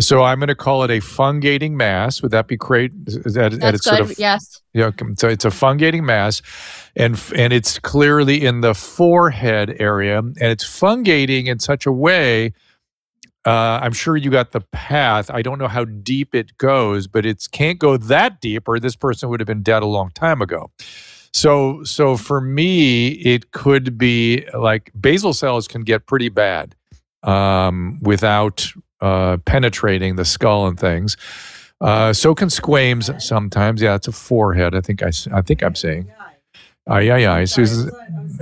[0.00, 2.22] So I'm going to call it a fungating mass.
[2.22, 2.92] Would that be great?
[3.04, 3.98] That, That's it's good.
[3.98, 4.60] Sort of, yes.
[4.72, 4.90] Yeah.
[5.16, 6.42] so it's a fungating mass,
[6.96, 12.52] and and it's clearly in the forehead area, and it's fungating in such a way.
[13.48, 15.30] Uh, I'm sure you got the path.
[15.30, 18.94] I don't know how deep it goes, but it can't go that deep, or this
[18.94, 20.70] person would have been dead a long time ago.
[21.32, 26.74] So, so for me, it could be like basal cells can get pretty bad
[27.22, 28.66] um, without
[29.00, 31.16] uh, penetrating the skull and things.
[31.80, 33.80] Uh, so can squames sometimes.
[33.80, 34.74] Yeah, it's a forehead.
[34.74, 36.12] I think I, I think I'm saying.
[36.86, 37.44] Aye, aye, aye.
[37.46, 37.90] Susan,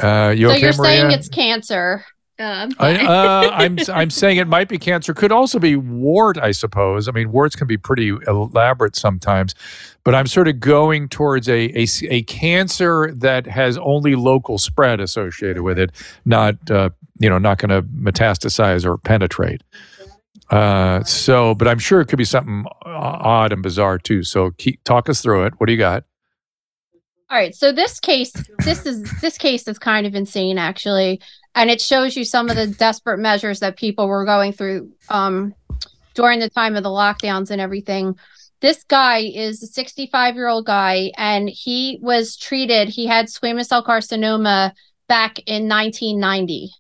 [0.03, 1.01] uh, you so okay, you're Maria?
[1.01, 2.05] saying it's cancer.
[2.39, 5.15] Uh, I, uh, I'm I'm saying it might be cancer.
[5.15, 7.09] Could also be wart, I suppose.
[7.09, 9.55] I mean, warts can be pretty elaborate sometimes,
[10.05, 15.01] but I'm sort of going towards a a, a cancer that has only local spread
[15.01, 15.93] associated with it,
[16.25, 19.63] not uh, you know, not going to metastasize or penetrate.
[20.51, 24.23] Uh, so, but I'm sure it could be something odd and bizarre too.
[24.23, 25.55] So, keep, talk us through it.
[25.59, 26.05] What do you got?
[27.29, 27.55] All right.
[27.55, 28.33] So this case,
[28.65, 31.21] this is this case is kind of insane, actually,
[31.57, 35.55] and it shows you some of the desperate measures that people were going through um,
[36.15, 38.15] during the time of the lockdowns and everything.
[38.61, 42.91] This guy is a 65 year old guy, and he was treated.
[42.91, 44.73] He had squamous cell carcinoma
[45.09, 46.71] back in 1990.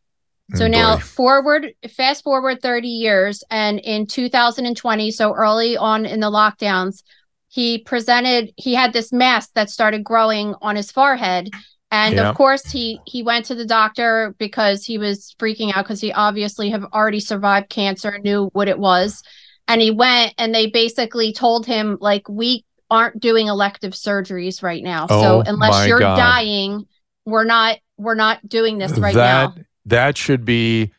[0.54, 6.20] So oh, now forward, fast forward 30 years, and in 2020, so early on in
[6.20, 7.02] the lockdowns,
[7.48, 11.50] he presented, he had this mass that started growing on his forehead.
[11.90, 12.28] And yeah.
[12.28, 16.12] of course, he he went to the doctor because he was freaking out because he
[16.12, 19.22] obviously have already survived cancer, knew what it was.
[19.68, 24.82] And he went and they basically told him, like, we aren't doing elective surgeries right
[24.82, 25.06] now.
[25.08, 26.16] Oh, so unless you're God.
[26.16, 26.86] dying,
[27.26, 30.92] we're not we're not doing this right that now that should be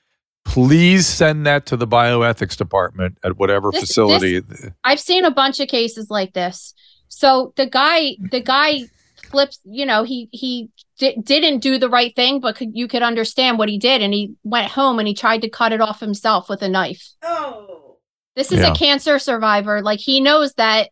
[0.46, 5.32] please send that to the bioethics department at whatever this, facility this, i've seen a
[5.32, 6.74] bunch of cases like this
[7.08, 8.82] so the guy the guy
[9.28, 13.02] flips you know he he di- didn't do the right thing but could, you could
[13.02, 16.00] understand what he did and he went home and he tried to cut it off
[16.00, 17.98] himself with a knife oh
[18.36, 18.72] this is yeah.
[18.72, 20.90] a cancer survivor like he knows that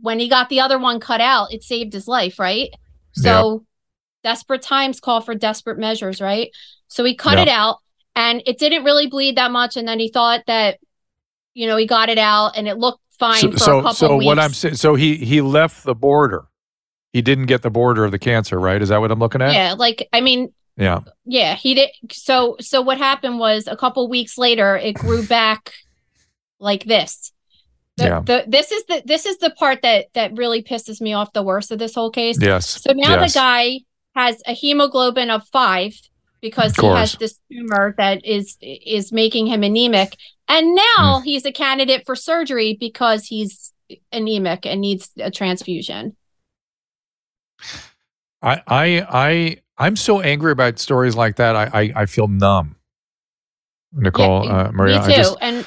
[0.00, 2.70] when he got the other one cut out it saved his life right
[3.12, 3.64] so
[4.22, 4.30] yeah.
[4.30, 6.50] desperate times call for desperate measures right
[6.88, 7.78] so he cut it out
[8.18, 9.76] and it didn't really bleed that much.
[9.76, 10.80] And then he thought that,
[11.54, 13.94] you know, he got it out and it looked fine so, for so, a couple
[13.94, 14.26] so weeks.
[14.26, 16.46] what I'm saying, so he, he left the border.
[17.12, 18.80] He didn't get the border of the cancer, right?
[18.80, 19.54] Is that what I'm looking at?
[19.54, 19.74] Yeah.
[19.74, 21.00] Like, I mean, yeah.
[21.24, 21.54] Yeah.
[21.54, 21.90] He did.
[22.12, 25.72] So, so what happened was a couple weeks later, it grew back
[26.60, 27.32] like this.
[27.96, 28.20] The, yeah.
[28.20, 31.42] The, this is the this is the part that that really pisses me off the
[31.42, 32.40] worst of this whole case.
[32.40, 32.68] Yes.
[32.68, 33.32] So now yes.
[33.32, 33.80] the guy
[34.14, 35.94] has a hemoglobin of five
[36.40, 40.16] because he has this tumor that is is making him anemic
[40.48, 41.24] and now mm.
[41.24, 43.72] he's a candidate for surgery because he's
[44.12, 46.16] anemic and needs a transfusion
[48.42, 52.76] i i i i'm so angry about stories like that i i, I feel numb
[53.92, 55.66] nicole yeah, uh, maria me too just, and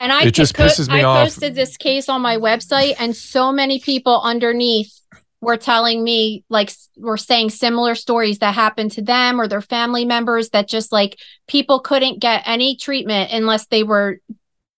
[0.00, 1.24] and I it just pisses me I off.
[1.24, 4.94] posted this case on my website, and so many people underneath
[5.40, 10.04] were telling me like were saying similar stories that happened to them or their family
[10.04, 14.18] members that just like people couldn't get any treatment unless they were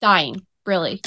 [0.03, 1.01] dying really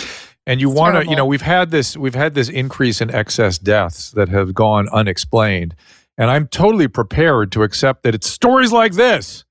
[0.45, 3.57] and you want to you know we've had this we've had this increase in excess
[3.57, 5.75] deaths that have gone unexplained
[6.17, 9.45] and i'm totally prepared to accept that it's stories like this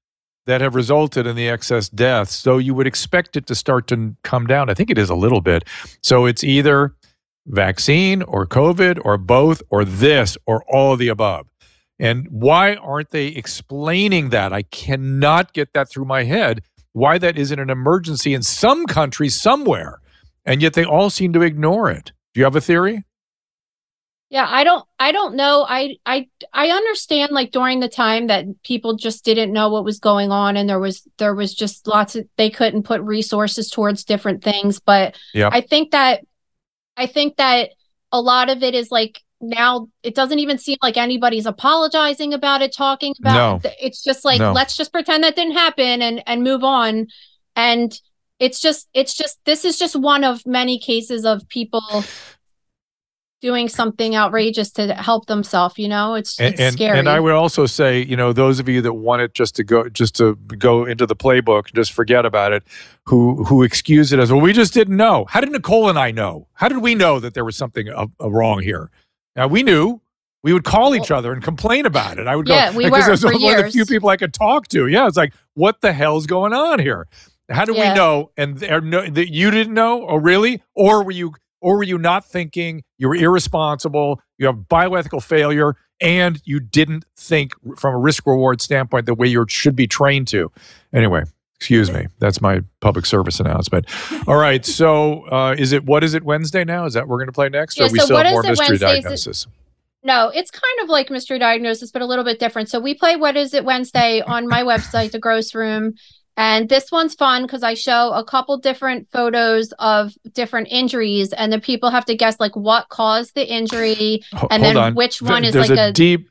[0.45, 4.14] that have resulted in the excess deaths so you would expect it to start to
[4.22, 5.64] come down i think it is a little bit
[6.03, 6.95] so it's either
[7.47, 11.47] vaccine or COVID or both or this or all of the above.
[11.99, 14.53] And why aren't they explaining that?
[14.53, 16.62] I cannot get that through my head.
[16.93, 20.01] Why that isn't an emergency in some country somewhere.
[20.45, 22.12] And yet they all seem to ignore it.
[22.34, 23.05] Do you have a theory?
[24.32, 25.66] Yeah, I don't I don't know.
[25.68, 29.99] I I I understand like during the time that people just didn't know what was
[29.99, 34.05] going on and there was there was just lots of they couldn't put resources towards
[34.05, 35.51] different things, but yeah.
[35.53, 36.24] I think that
[36.97, 37.72] I think that
[38.11, 42.62] a lot of it is like now it doesn't even seem like anybody's apologizing about
[42.62, 43.68] it talking about no.
[43.68, 43.76] it.
[43.82, 44.53] it's just like no.
[44.53, 47.07] let's just pretend that didn't happen and and move on
[47.55, 48.01] and
[48.43, 52.05] it's just it's just this is just one of many cases of people
[53.40, 56.14] doing something outrageous to help themselves you know?
[56.14, 56.99] It's, and, it's and, scary.
[56.99, 59.64] and i would also say you know those of you that want it just to
[59.64, 62.64] go just to go into the playbook just forget about it
[63.07, 65.24] who who excuse it as well we just didn't know.
[65.28, 66.49] How did nicole and i know?
[66.55, 68.90] How did we know that there was something uh, uh, wrong here?
[69.36, 70.01] Now we knew.
[70.45, 72.26] We would call each other and complain about it.
[72.26, 73.61] I would yeah, go we because were, there's one years.
[73.61, 74.88] of the few people i could talk to.
[74.88, 77.07] Yeah it's like what the hell's going on here
[77.53, 77.90] how do Yeah.
[77.92, 80.07] we know and no, that you didn't know?
[80.09, 80.62] Oh really?
[80.74, 85.76] Or were you or were you not thinking you were irresponsible you have bioethical failure
[86.00, 90.28] and you didn't think from a risk reward standpoint the way you should be trained
[90.28, 90.50] to?
[90.92, 91.24] Anyway
[91.57, 92.09] excuse me.
[92.18, 93.86] That's my public service announcement.
[94.26, 94.66] All right.
[94.66, 96.86] So uh, is it what is it wednesday now?
[96.86, 97.78] Is that what we're going to play next?
[97.78, 99.46] Yeah, or we so still what have more is it mystery Wednesdays is- diagnosis?
[100.05, 102.68] No, it's kind of like mystery diagnosis, but a little bit different.
[102.68, 105.94] So we play What Is It Wednesday on my website, The Gross Room.
[106.37, 111.53] And this one's fun because I show a couple different photos of different injuries, and
[111.53, 114.95] the people have to guess like what caused the injury, and then on.
[114.95, 116.28] which Th- one is like a, a, deep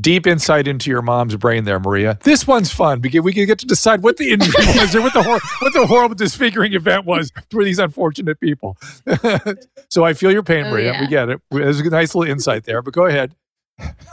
[0.00, 2.18] deep insight into your mom's brain there maria.
[2.22, 5.12] This one's fun because we can get to decide what the injury was or what
[5.12, 8.76] the hor- what the horrible disfiguring event was for these unfortunate people.
[9.90, 10.92] So i feel your pain Oh, maria.
[10.92, 11.00] Yeah.
[11.02, 11.40] we get it.
[11.50, 13.34] There's a nice little insight there but go ahead.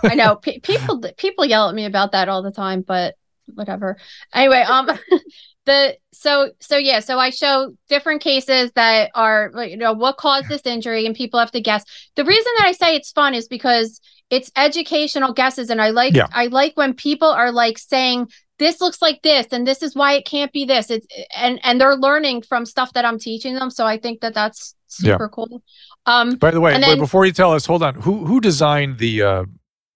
[0.03, 0.35] I know.
[0.41, 3.15] Pe- people people yell at me about that all the time, but
[3.55, 3.97] whatever.
[4.33, 4.89] Anyway, um,
[5.65, 10.17] the so so yeah, so I show different cases that are like you know what
[10.17, 11.83] caused this injury, and people have to guess.
[12.15, 16.13] The reason that I say it's fun is because it's educational guesses, and I like
[16.15, 16.27] Yeah.
[16.31, 18.27] I like when people are like saying
[18.59, 21.79] this looks like this and this is why it can't be this it's and and
[21.79, 25.13] they're learning from stuff that i'm teaching them so i think that that's Yeah.
[25.13, 25.63] super cool
[26.05, 29.21] um by the way then- before you tell us hold on who who designed the
[29.21, 29.43] uh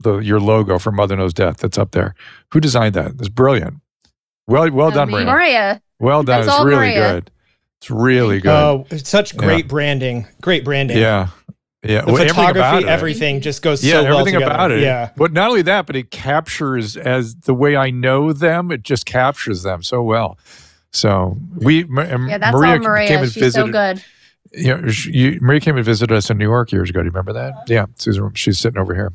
[0.03, 2.13] the your logo for mother knows death that's up there
[2.51, 3.75] who designed that it's brilliant
[4.47, 7.13] well well done maria maria well done That's it's all really Maria.
[7.13, 7.31] good
[7.81, 9.39] it's really good Oh, it's such Yeah.
[9.41, 10.25] great branding.
[10.41, 10.97] Great branding.
[10.97, 11.27] Yeah.
[11.83, 11.99] Yeah.
[12.01, 12.87] The Well, everything photography, about it.
[12.87, 14.53] everything just goes Yeah, so well everything together.
[14.55, 14.81] about it.
[14.83, 15.09] Yeah.
[15.17, 19.05] But not only that, but it captures as the way I know them, it just
[19.05, 20.37] captures them so well.
[20.93, 23.65] So we, Ma- yeah that's Maria, all maria came and she's visited.
[23.67, 24.03] so good
[24.55, 26.99] You know, she, you, Maria came and visited us in New York years ago.
[26.99, 27.53] Do you remember that?
[27.67, 29.11] Yeah, Susan, she's sitting over here.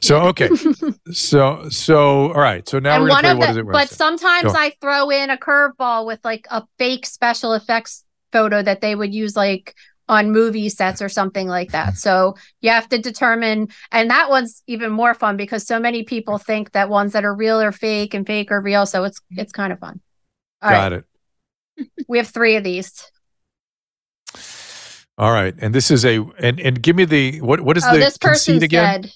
[0.00, 0.48] So okay,
[1.12, 2.68] so so all right.
[2.68, 3.66] So now and we're one gonna of the, what is it?
[3.66, 3.96] but Wednesday?
[3.96, 8.94] sometimes I throw in a curveball with like a fake special effects photo that they
[8.94, 9.74] would use like
[10.08, 11.96] on movie sets or something like that.
[11.96, 16.38] So you have to determine, and that one's even more fun because so many people
[16.38, 18.86] think that ones that are real are fake and fake are real.
[18.86, 20.00] So it's it's kind of fun.
[20.62, 21.04] All Got right,
[21.78, 21.88] it.
[22.08, 23.10] we have three of these.
[25.18, 27.92] All right, and this is a and and give me the what what is oh,
[27.92, 29.02] the this person's again?
[29.02, 29.12] dead.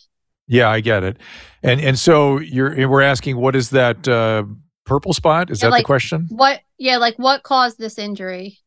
[0.48, 1.16] Yeah, I get it.
[1.62, 4.42] And and so you're we're asking what is that uh,
[4.84, 5.50] purple spot?
[5.50, 6.26] Is Yeah, that like- the question?
[6.30, 6.60] What?
[6.76, 8.58] Yeah, like what caused this injury?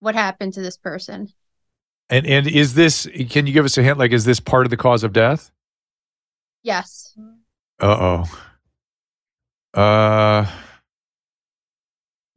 [0.00, 1.32] What happened to this person?
[2.10, 3.08] And and is this?
[3.30, 3.98] Can you give us a hint?
[3.98, 5.50] Like, is this part of the cause of death?
[6.62, 7.16] Yes.
[7.80, 8.24] Uh
[9.74, 9.80] oh.
[9.80, 10.46] Uh.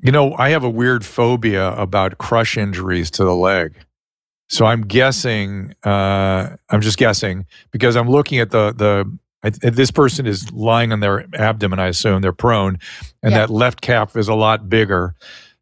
[0.02, 3.76] You know, I have a weird phobia about crush injuries to the leg.
[4.50, 5.74] So I'm guessing.
[5.84, 9.18] Uh, I'm just guessing because I'm looking at the the.
[9.42, 11.80] I, this person is lying on their abdomen.
[11.80, 12.78] I assume they're prone,
[13.24, 13.38] and Yeah.
[13.40, 15.16] that left calf is a lot bigger.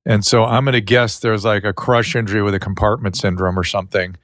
[0.03, 3.59] And so I'm going to guess there's like a crush injury with a compartment syndrome
[3.59, 4.15] or something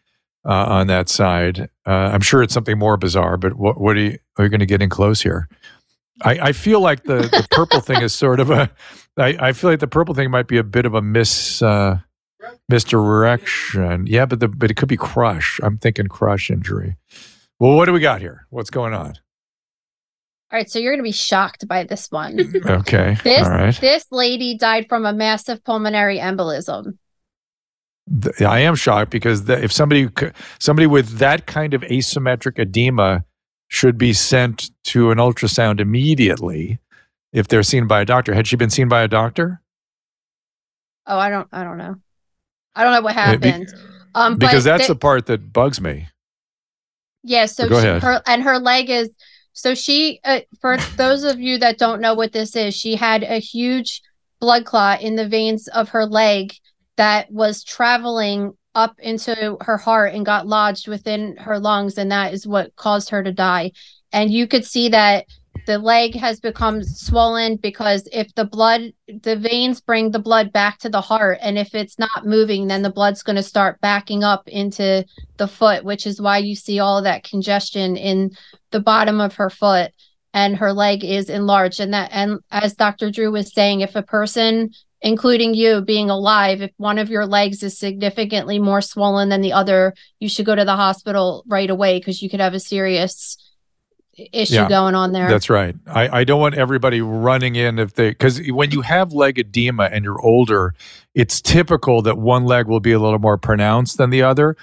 [0.44, 1.70] uh, on that side.
[1.86, 4.62] Uh, I'm sure it's something more bizarre, but what, what are you, are you going
[4.62, 5.50] to get in close here?
[6.24, 8.72] I, I feel like the, the purple thing is sort of a,
[9.18, 11.62] I, I feel like the purple thing might be a bit of a miss.
[11.62, 12.00] uh,
[12.70, 14.08] misdirection.
[14.08, 15.60] Yeah, but the, but it could be crush.
[15.64, 16.98] I'm thinking crush injury.
[17.60, 18.48] Well, what do we got here?
[18.50, 19.14] What's going on?
[20.52, 22.38] All right, so you're going to be shocked by this one.
[22.66, 23.18] Okay.
[23.24, 23.76] This All right.
[23.76, 26.98] this lady died from a massive pulmonary embolism.
[28.22, 30.10] Th- I am shocked because the, if somebody
[30.60, 33.26] somebody with that kind of asymmetric edema
[33.68, 36.80] should be sent to an ultrasound immediately
[37.32, 38.36] if they're seen by a doctor.
[38.36, 39.62] Had she been seen by a doctor?
[41.08, 41.96] Oh, I don't I don't know.
[42.76, 43.74] I don't know what Uh, be- happened.
[44.16, 46.08] um, because that's the- the part that bugs me.
[47.24, 47.46] yeah.
[47.46, 48.04] So Go she, ahead.
[48.04, 49.10] her and her leg is
[49.54, 50.20] so she.
[50.24, 54.02] Uh, for those of you that don't know what this is, she had a huge
[54.40, 56.54] blood clot in the veins of her leg
[56.98, 62.34] that was traveling up into her heart and got lodged within her lungs and that
[62.34, 63.72] is what caused her to die
[64.12, 65.26] and you could see that
[65.66, 70.80] the leg has become swollen because if the blood the veins bring the blood back
[70.80, 74.24] to the heart and if it's not moving then the blood's going to start backing
[74.24, 75.06] up into
[75.38, 78.32] the foot which is why you see all that congestion in
[78.72, 79.92] the bottom of her foot
[80.34, 81.80] and her leg is enlarged.
[81.80, 86.62] And that and as dr drew was saying if a person including you being alive
[86.62, 90.56] if one of your legs is significantly more swollen than the other you should go
[90.56, 93.38] to the hospital right away because you could have a serious
[94.16, 95.28] issue yeah, going on there.
[95.28, 95.76] That's right.
[95.88, 99.86] I, I don't want everybody running in if they because when you have leg edema
[99.86, 100.76] and you're older,
[101.16, 104.56] it's typical that one leg will be a little more pronounced than the other.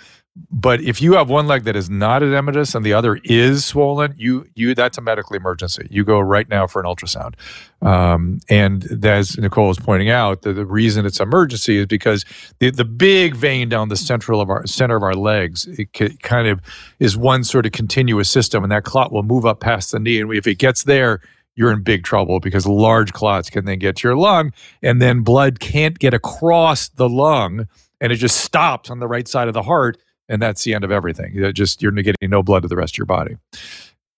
[0.51, 4.14] But if you have one leg that is not edematous and the other is swollen,
[4.16, 5.86] you you that's a medical emergency.
[5.91, 7.34] You go right now for an ultrasound.
[7.82, 12.24] Um, and as Nicole was pointing out, the, the reason it's emergency is because
[12.59, 16.16] the, the big vein down the central of our center of our legs it c-
[16.18, 16.61] kind of
[16.99, 20.20] is one sort of continuous system, and that clot will move up past the knee,
[20.20, 21.20] and if it gets there,
[21.57, 25.20] you're in big trouble because large clots can then get to your lung, and then
[25.22, 27.66] blood can't get across the lung,
[28.01, 29.99] and it just stops on the right side of the heart
[30.31, 31.35] and that's the end of everything.
[31.35, 33.37] You just you're getting no blood to the rest of your body.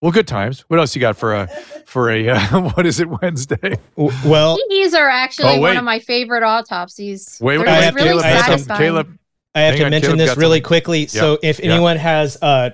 [0.01, 0.61] Well, good times.
[0.67, 1.47] What else you got for a
[1.85, 3.79] for a uh, what is it Wednesday?
[3.95, 7.39] Well, these are actually oh, one of my favorite autopsies.
[7.41, 8.79] Wait, wait, wait really Caleb, satisfying.
[8.79, 9.17] Caleb,
[9.55, 10.63] I have to on, mention Caleb this really something.
[10.63, 10.99] quickly.
[11.01, 11.07] Yeah.
[11.07, 12.03] So, if anyone yeah.
[12.03, 12.69] has uh,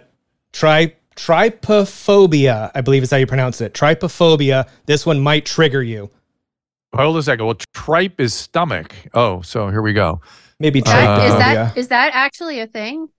[0.51, 3.73] tri trypophobia, I believe is how you pronounce it.
[3.73, 4.67] Trypophobia.
[4.85, 6.09] This one might trigger you.
[6.95, 7.45] Hold a second.
[7.45, 8.95] Well, tripe is stomach.
[9.13, 10.21] Oh, so here we go.
[10.59, 13.09] Maybe uh, is that is that actually a thing?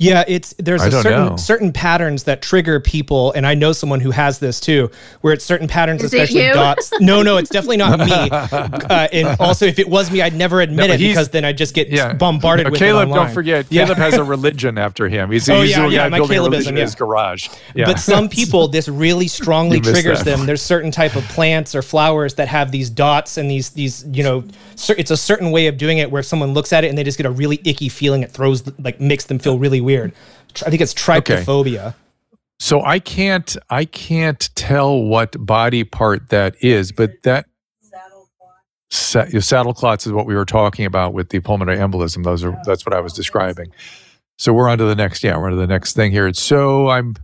[0.00, 1.36] Yeah, it's there's a certain know.
[1.36, 4.90] certain patterns that trigger people, and I know someone who has this too,
[5.20, 6.90] where it's certain patterns, Is especially dots.
[7.00, 8.30] No, no, it's definitely not me.
[8.90, 11.56] Uh, and also, if it was me, I'd never admit no, it because then I'd
[11.56, 12.12] just get yeah.
[12.12, 13.10] bombarded no, with Caleb.
[13.10, 13.84] don't forget, yeah.
[13.84, 15.30] Caleb has a religion after him.
[15.30, 16.68] He's, oh, he's yeah, yeah, my Calebism, yeah.
[16.70, 17.48] in his garage.
[17.74, 17.86] Yeah.
[17.86, 20.46] But some people, this really strongly triggers them.
[20.46, 24.24] There's certain type of plants or flowers that have these dots and these these you
[24.24, 24.44] know,
[24.88, 27.04] it's a certain way of doing it where if someone looks at it and they
[27.04, 30.12] just get a really icky feeling, it throws like makes them feel really weird.
[30.64, 31.88] I think it's trypophobia.
[31.88, 31.96] Okay.
[32.58, 37.46] So I can't I can't tell what body part that is, but that
[38.90, 42.24] saddle, saddle clots is what we were talking about with the pulmonary embolism.
[42.24, 43.72] Those are that's what I was describing.
[44.38, 45.22] So we're on to the next.
[45.22, 46.32] Yeah, we're on to the next thing here.
[46.34, 47.14] So I'm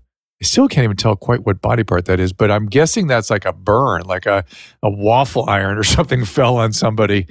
[0.41, 3.31] I still can't even tell quite what body part that is, but I'm guessing that's
[3.31, 4.45] like a burn, like a,
[4.83, 7.27] a waffle iron or something fell on somebody.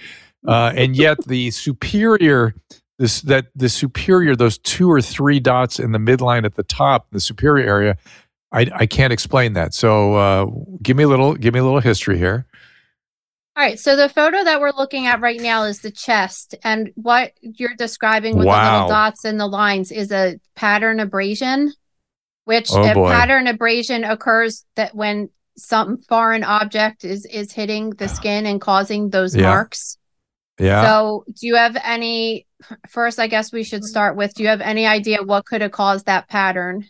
[0.47, 2.53] Uh, and yet the superior
[2.97, 7.08] this that the superior those two or three dots in the midline at the top
[7.12, 7.97] the superior area
[8.51, 10.45] i i can't explain that so uh,
[10.82, 12.45] give me a little give me a little history here
[13.58, 16.91] all right so the photo that we're looking at right now is the chest and
[16.95, 18.64] what you're describing with wow.
[18.64, 21.74] the little dots and the lines is a pattern abrasion
[22.45, 28.07] which oh, a pattern abrasion occurs that when some foreign object is is hitting the
[28.07, 29.43] skin and causing those yeah.
[29.43, 29.97] marks
[30.59, 30.83] yeah.
[30.85, 32.47] So, do you have any?
[32.87, 34.33] First, I guess we should start with.
[34.33, 36.85] Do you have any idea what could have caused that pattern?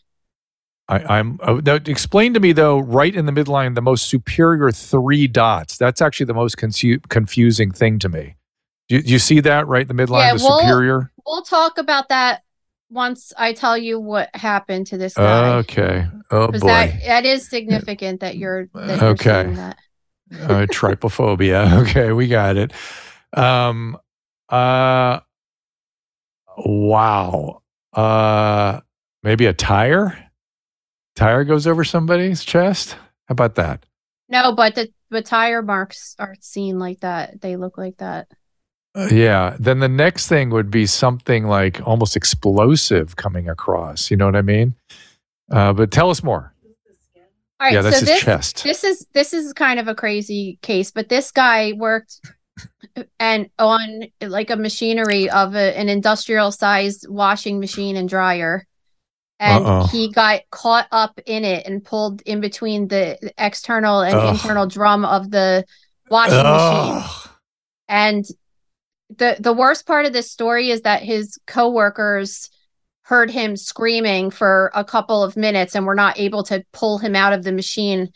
[0.88, 4.72] I, am uh, now explain to me though, right in the midline, the most superior
[4.72, 5.78] three dots.
[5.78, 8.36] That's actually the most confu- confusing thing to me.
[8.88, 11.12] Do you, do you, see that right in the midline, yeah, the we'll, superior?
[11.26, 12.44] We'll talk about that
[12.90, 15.56] once I tell you what happened to this guy.
[15.58, 16.08] Okay.
[16.32, 16.60] Oh boy.
[16.60, 19.46] That, that is significant that you're that okay.
[19.46, 19.78] You're that.
[20.34, 21.82] uh, trypophobia.
[21.88, 22.74] Okay, we got it.
[23.34, 23.98] Um,
[24.50, 25.20] uh,
[26.58, 27.62] wow.
[27.94, 28.82] Uh,
[29.24, 30.30] maybe a tire?
[31.16, 32.94] Tire goes over somebody's chest?
[33.28, 33.86] How about that?
[34.28, 37.42] No, but the, the tire marks aren't seen like that.
[37.42, 38.28] They look like that.
[38.96, 39.58] Yeah.
[39.60, 44.10] Then the next thing would be something like almost explosive coming across.
[44.10, 44.76] You know what I mean?
[45.52, 46.54] Uh, but tell us more.
[47.60, 48.64] All right, yeah, that's so his this, chest.
[48.64, 52.20] This is this is kind of a crazy case, but this guy worked
[53.20, 58.66] and on like a machinery of a, an industrial sized washing machine and dryer
[59.40, 59.88] and Uh-oh.
[59.88, 64.34] he got caught up in it and pulled in between the external and Ugh.
[64.34, 65.66] internal drum of the
[66.10, 67.02] washing Ugh.
[67.02, 67.32] machine
[67.90, 68.26] and
[69.10, 72.50] the the worst part of this story is that his coworkers
[73.04, 77.16] heard him screaming for a couple of minutes and were not able to pull him
[77.16, 78.10] out of the machine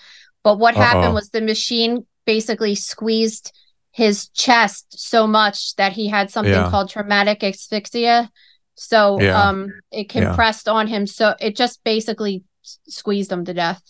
[0.44, 0.82] but what Uh-oh.
[0.82, 3.52] happened was the machine basically squeezed
[3.91, 6.70] his chest so much that he had something yeah.
[6.70, 8.30] called traumatic asphyxia.
[8.76, 9.49] So yeah.
[9.49, 10.74] um it compressed yeah.
[10.74, 12.44] on him so it just basically
[12.88, 13.82] squeezed him to death.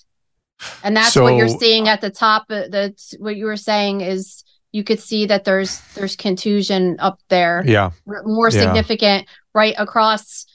[0.84, 4.44] And that's so, what you're seeing at the top that's what you were saying is
[4.72, 7.64] you could see that there's there's contusion up there.
[7.66, 7.92] Yeah.
[8.06, 10.46] more significant right across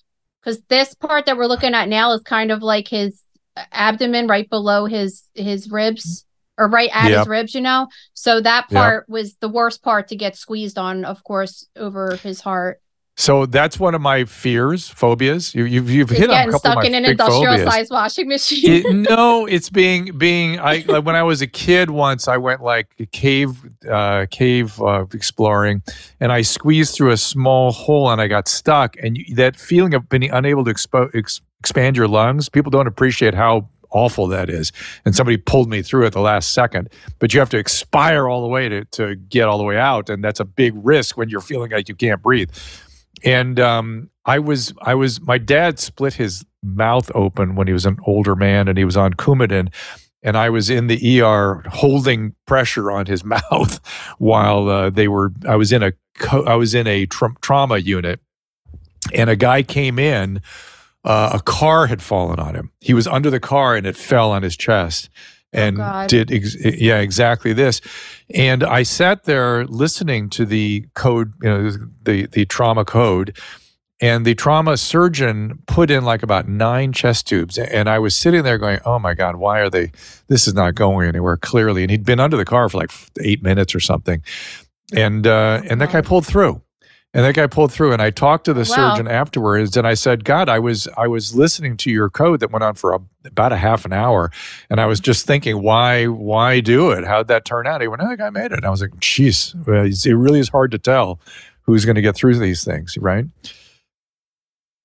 [0.40, 3.22] because this part that we're looking at now is kind of like his
[3.56, 6.24] uh, abdomen right below his his ribs
[6.56, 7.20] or right at yep.
[7.20, 7.88] his ribs, you know.
[8.12, 9.12] So that part yep.
[9.12, 12.80] was the worst part to get squeezed on, of course, over his heart.
[13.16, 15.54] So that's one of my fears, phobias.
[15.54, 17.72] You, you've you've hit on a couple stuck of my in an industrial phobias.
[17.72, 18.84] size washing machine.
[18.84, 20.58] It, no, it's being being.
[20.58, 21.90] I like when I was a kid.
[21.90, 23.56] Once I went like cave
[23.88, 25.82] uh, cave uh, exploring,
[26.18, 28.96] and I squeezed through a small hole and I got stuck.
[29.00, 32.88] And you, that feeling of being unable to expo- ex- expand your lungs, people don't
[32.88, 34.72] appreciate how awful that is.
[35.04, 38.42] And somebody pulled me through at the last second, but you have to expire all
[38.42, 40.10] the way to, to get all the way out.
[40.10, 42.50] And that's a big risk when you're feeling like you can't breathe.
[43.24, 47.86] And um, I was, I was, my dad split his mouth open when he was
[47.86, 49.72] an older man and he was on Coumadin.
[50.22, 53.80] And I was in the ER holding pressure on his mouth
[54.18, 55.92] while uh, they were, I was in a,
[56.46, 58.20] I was in a tra- trauma unit
[59.12, 60.40] and a guy came in
[61.04, 62.70] uh, a car had fallen on him.
[62.80, 65.10] He was under the car and it fell on his chest
[65.54, 66.08] and God.
[66.08, 67.80] did ex- yeah exactly this.
[68.34, 71.70] And I sat there listening to the code, you know,
[72.02, 73.36] the the trauma code.
[74.00, 77.56] And the trauma surgeon put in like about nine chest tubes.
[77.56, 79.92] And I was sitting there going, oh my God, why are they?
[80.26, 81.82] This is not going anywhere clearly.
[81.82, 82.90] And he'd been under the car for like
[83.20, 84.22] eight minutes or something.
[84.94, 86.60] And, uh, and that guy pulled through.
[87.14, 88.74] And that guy pulled through, and I talked to the Wow.
[88.96, 92.50] surgeon afterwards, and I said, "God, I was I was listening to your code that
[92.50, 94.32] went on for a, about a half an hour,
[94.68, 97.04] and I was just thinking, why why do it?
[97.04, 98.90] How'd that turn out?" He went, "Oh, the guy made it." And I was like,
[98.96, 99.54] "Jeez,
[100.06, 101.20] it really is hard to tell
[101.62, 103.26] who's going to get through these things, right?"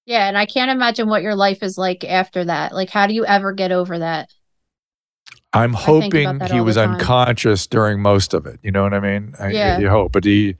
[0.05, 2.73] yeah, and I can't imagine what your life is like after that.
[2.73, 4.29] Like, how do you ever get over that?
[5.53, 8.59] I'm hoping he was unconscious during most of it.
[8.63, 9.35] You know what I mean?
[9.39, 9.77] I, Yeah.
[9.79, 10.55] You hope, but he,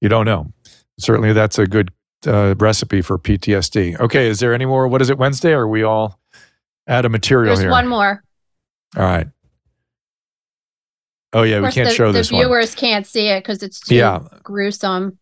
[0.00, 0.52] you don't know.
[1.00, 1.90] Certainly, that's a good
[2.26, 3.98] uh, recipe for PTSD.
[4.00, 4.86] Okay, is there any more?
[4.88, 5.18] What is it?
[5.18, 5.52] Wednesday?
[5.52, 6.18] Or are we all
[6.88, 7.70] out of material There's here?
[7.70, 8.22] one more.
[8.96, 9.26] All right.
[11.32, 12.40] Oh yeah, we can't the, show the this one.
[12.42, 14.20] viewers can't see it because it's too Yeah.
[14.42, 15.18] gruesome.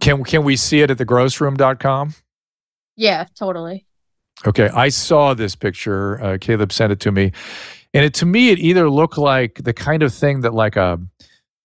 [0.00, 2.14] Can can we see it at thegrossroom.com?
[2.96, 3.86] Yeah, totally.
[4.46, 6.22] Okay, I saw this picture.
[6.22, 7.30] Uh, Caleb sent it to me,
[7.94, 11.00] and it to me it either looked like the kind of thing that like a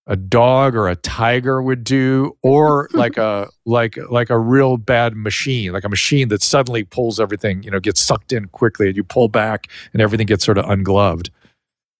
[0.08, 5.14] a dog or a tiger would do, or like a like like a real bad
[5.14, 8.96] machine, like a machine that suddenly pulls everything, you know, gets sucked in quickly, and
[8.96, 11.30] you pull back, and everything gets sort of ungloved.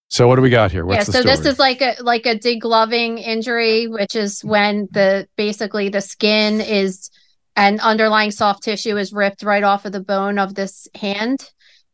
[0.09, 0.85] So what do we got here?
[0.85, 5.27] What's yeah, so this is like a like a degloving injury, which is when the
[5.37, 7.11] basically the skin is
[7.55, 11.51] and underlying soft tissue is ripped right off of the bone of this hand.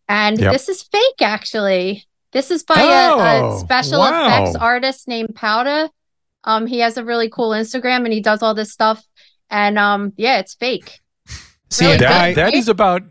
[0.08, 0.54] And Yep.
[0.54, 2.06] this is fake actually.
[2.32, 4.28] This is by a, Oh, a special wow.
[4.28, 5.90] effects artist named Powda.
[6.46, 9.04] Um he has a really cool Instagram and he does all this stuff.
[9.50, 11.00] And um yeah, it's fake.
[11.70, 11.98] See, Really?
[11.98, 13.04] that, I, that is about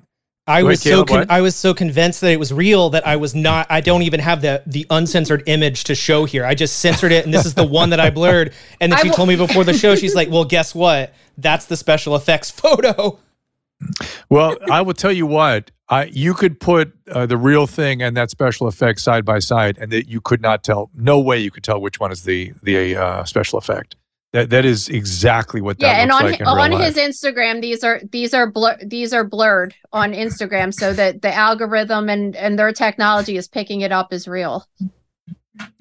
[0.47, 3.17] I Wait, was so con- I was so convinced that it was real that I
[3.17, 3.67] was not.
[3.71, 6.45] I don't even have the the uncensored image to show here.
[6.45, 8.53] I just censored it, and this is the one that I blurred.
[8.79, 11.15] And then I she will- told me before the show, she's like, "Well, guess what?
[11.39, 13.19] That's the special effects photo."
[14.31, 15.71] Well, I will tell you what.
[15.89, 19.77] I you could put uh, the real thing and that special effect side by side,
[19.79, 20.91] and that you could not tell.
[20.95, 23.97] No way you could tell which one is the the uh, special effect.
[24.33, 27.11] That that is exactly what that yeah, and on like on his life.
[27.11, 32.09] Instagram, these are these are blur these are blurred on Instagram, so that the algorithm
[32.09, 34.67] and and their technology is picking it up as real.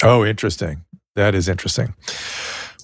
[0.03, 0.83] Oh, interesting.
[1.15, 1.95] That is interesting.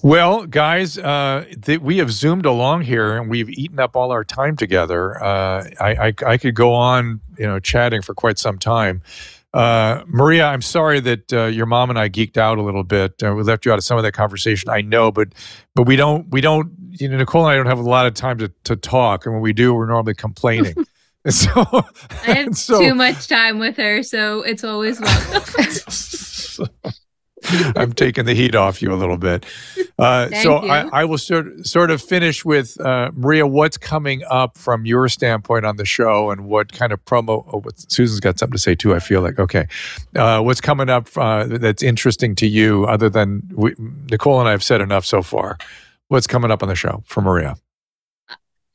[0.02, 4.24] Well, guys, uh, th- we have zoomed along here, and we've eaten up all our
[4.24, 5.22] time together.
[5.22, 9.02] Uh, I, I I could go on, you know, chatting for quite some time.
[9.52, 13.22] Uh, Maria, I'm sorry that uh, your mom and I geeked out a little bit.
[13.22, 14.70] Uh, we left you out of some of that conversation.
[14.70, 15.28] I know, but
[15.74, 16.72] but we don't we don't.
[16.92, 19.34] You know, Nicole and I don't have a lot of time to to talk, and
[19.34, 20.74] when we do, we're normally complaining.
[21.22, 21.50] And so
[22.26, 25.66] I have so, too much time with her, so it's always welcome.
[27.76, 29.46] I'm taking the heat off you a little bit.
[29.98, 30.56] Uh, so.
[30.56, 33.46] I, I will sort sort of finish with uh, Maria.
[33.46, 37.44] What's coming up from your standpoint on the show, and what kind of promo?
[37.52, 38.94] Oh, what, Susan's got something to say too.
[38.94, 39.66] I feel like okay.
[40.14, 43.74] Uh, what's coming up uh, that's interesting to you, other than we,
[44.10, 45.58] Nicole and I have said enough so far?
[46.08, 47.56] What's coming up on the show for Maria?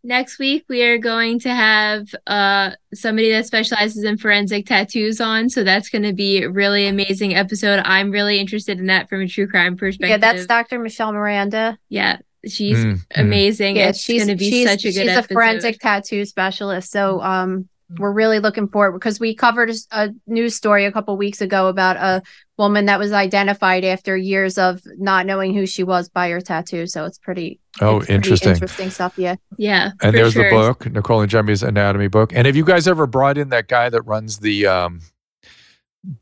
[0.05, 5.49] Next week we are going to have uh somebody that specializes in forensic tattoos on,
[5.49, 7.81] so that's going to be a really amazing episode.
[7.83, 10.09] I'm really interested in that from a true crime perspective.
[10.09, 10.77] Yeah, that's Dr.
[10.77, 11.77] Michelle Miranda.
[11.89, 12.17] yeah,
[12.47, 13.77] she's Mm, amazing.
[13.77, 15.31] Yeah, it's she's going to be she's, such a good she's episode.
[15.31, 16.91] a forensic tattoo specialist.
[16.91, 17.67] So um
[17.99, 21.97] we're really looking forward because we covered a news story a couple weeks ago about
[21.97, 22.21] a
[22.57, 26.87] woman that was identified after years of not knowing who she was by her tattoo.
[26.87, 27.59] So it's pretty.
[27.81, 28.53] Oh, it's interesting.
[28.53, 29.17] Interesting stuff.
[29.17, 29.35] Yeah.
[29.57, 29.91] Yeah.
[30.01, 30.49] And there's sure.
[30.49, 32.31] the book, Nicole Angemi's anatomy book.
[32.33, 35.01] And have you guys ever brought in that guy that runs the um,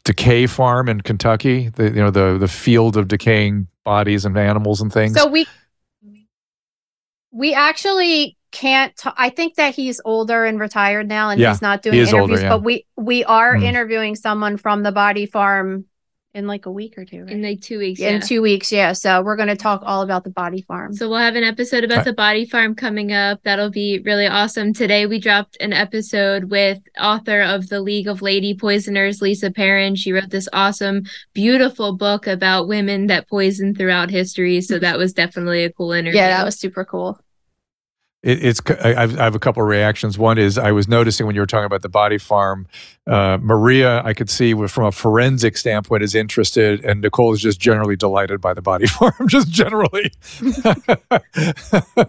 [0.03, 1.69] decay farm in Kentucky?
[1.69, 5.13] The you know the the field of decaying bodies and animals and things.
[5.13, 5.45] So we
[7.31, 11.61] we actually can't t- I think that he's older and retired now and yeah, he's
[11.61, 12.49] not doing interviews older, yeah.
[12.49, 13.63] but we we are mm.
[13.63, 15.85] interviewing someone from the body farm
[16.33, 17.31] in like a week or two right?
[17.31, 18.93] in like two weeks in two weeks yeah.
[18.93, 20.93] So we're going to talk all about the body farm.
[20.93, 23.41] So we'll have an episode about the body farm coming up.
[23.43, 24.73] That'll be really awesome.
[24.73, 29.95] Today we dropped an episode with author of the league of lady poisoners lisa perrin.
[29.95, 31.03] She wrote this awesome
[31.33, 34.61] beautiful book about women that poison throughout history.
[34.61, 36.19] So that was definitely a cool interview.
[36.19, 37.19] Yeah that was super cool
[38.23, 40.17] it, it's I have I have a couple of reactions.
[40.17, 42.67] One is I was noticing when you were talking about the body farm,
[43.05, 47.59] uh, Maria, I could see from a forensic standpoint is interested, and Nicole is just
[47.59, 50.11] generally delighted by the body farm, just generally.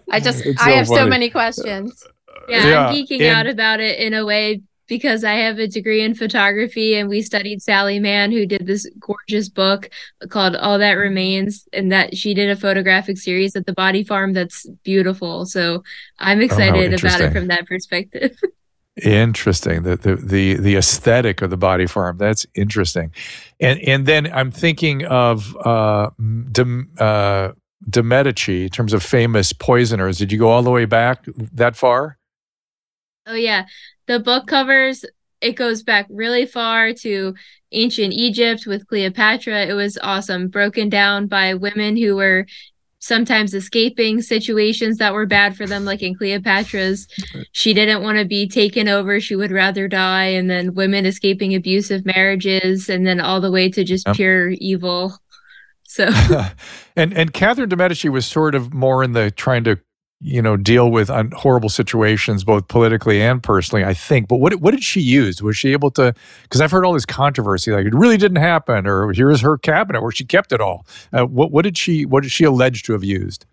[0.08, 1.00] I just I have funny.
[1.00, 2.06] so many questions.
[2.48, 2.86] Yeah, yeah.
[2.86, 6.15] I'm geeking and, out about it in a way because I have a degree in
[6.15, 9.90] photography and we studied Sally Mann, who did this gorgeous book
[10.28, 14.32] called All That Remains, and that she did a photographic series at the Body Farm
[14.32, 15.47] that's beautiful.
[15.47, 15.82] So
[16.19, 18.36] I'm oh, excited oh, about it from that perspective.
[19.02, 19.82] interesting.
[19.82, 22.19] The, the the the aesthetic of the body farm.
[22.19, 23.12] That's interesting.
[23.61, 26.11] And and then I'm thinking of uh,
[26.52, 27.52] De, uh,
[27.89, 30.19] De Medici in terms of famous poisoners.
[30.19, 32.19] Did you go all the way back that far?
[33.26, 33.66] Oh yeah
[34.06, 35.05] the book covers
[35.40, 37.34] it goes back really far to
[37.72, 39.66] ancient Egypt with Cleopatra.
[39.66, 42.46] It was awesome, broken down by women who were
[42.98, 47.06] sometimes escaping situations that were bad for them, like in Cleopatra's.
[47.52, 50.28] She didn't want to be taken over, she would rather die.
[50.28, 54.16] And then women escaping abusive marriages, and then all the way to just yep.
[54.16, 55.18] pure evil.
[55.82, 56.09] So,
[56.96, 59.78] and and Catherine de Medici was sort of more in the trying to
[60.24, 64.26] you know, deal with un- horrible situations, both politically and personally, I think.
[64.26, 65.42] But what, what did she use?
[65.42, 66.14] Was she able to?
[66.44, 69.59] Because I've heard all this controversy, like it really didn't happen, or here is her
[69.59, 70.86] cabinet where she kept it all.
[71.12, 73.44] Uh, what, what did she, what did she allege to have used?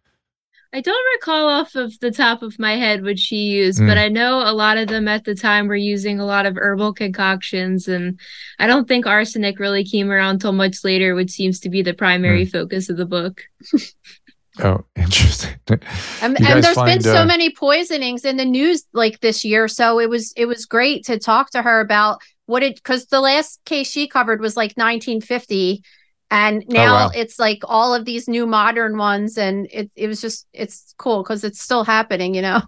[0.73, 3.87] I don't recall off of the top of my head what she used, mm.
[3.87, 6.55] but I know a lot of them at the time were using a lot of
[6.55, 7.89] herbal concoctions.
[7.89, 8.17] And
[8.57, 11.93] I don't think arsenic really came around till much later, which seems to be the
[11.93, 12.51] primary mm.
[12.51, 13.41] focus of the book.
[14.59, 15.59] Oh, interesting.
[15.69, 15.81] and,
[16.21, 19.99] and there's find, been so uh, many poisonings in the news like this year, so
[19.99, 23.63] it was it was great to talk to her about what it because the last
[23.65, 25.83] case she covered was like 1950,
[26.29, 27.11] and oh, now oh, wow.
[27.15, 31.23] it's like all of these new modern ones, and it it was just it's cool
[31.23, 32.61] because it's still happening, you know.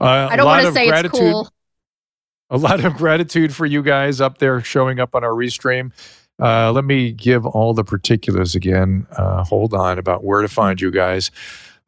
[0.00, 1.48] Uh, I don't want to say gratitude, it's cool.
[2.50, 5.92] A lot of gratitude for you guys up there showing up on our restream.
[6.42, 9.06] Uh, let me give all the particulars again.
[9.12, 11.30] Uh, hold on about where to find you guys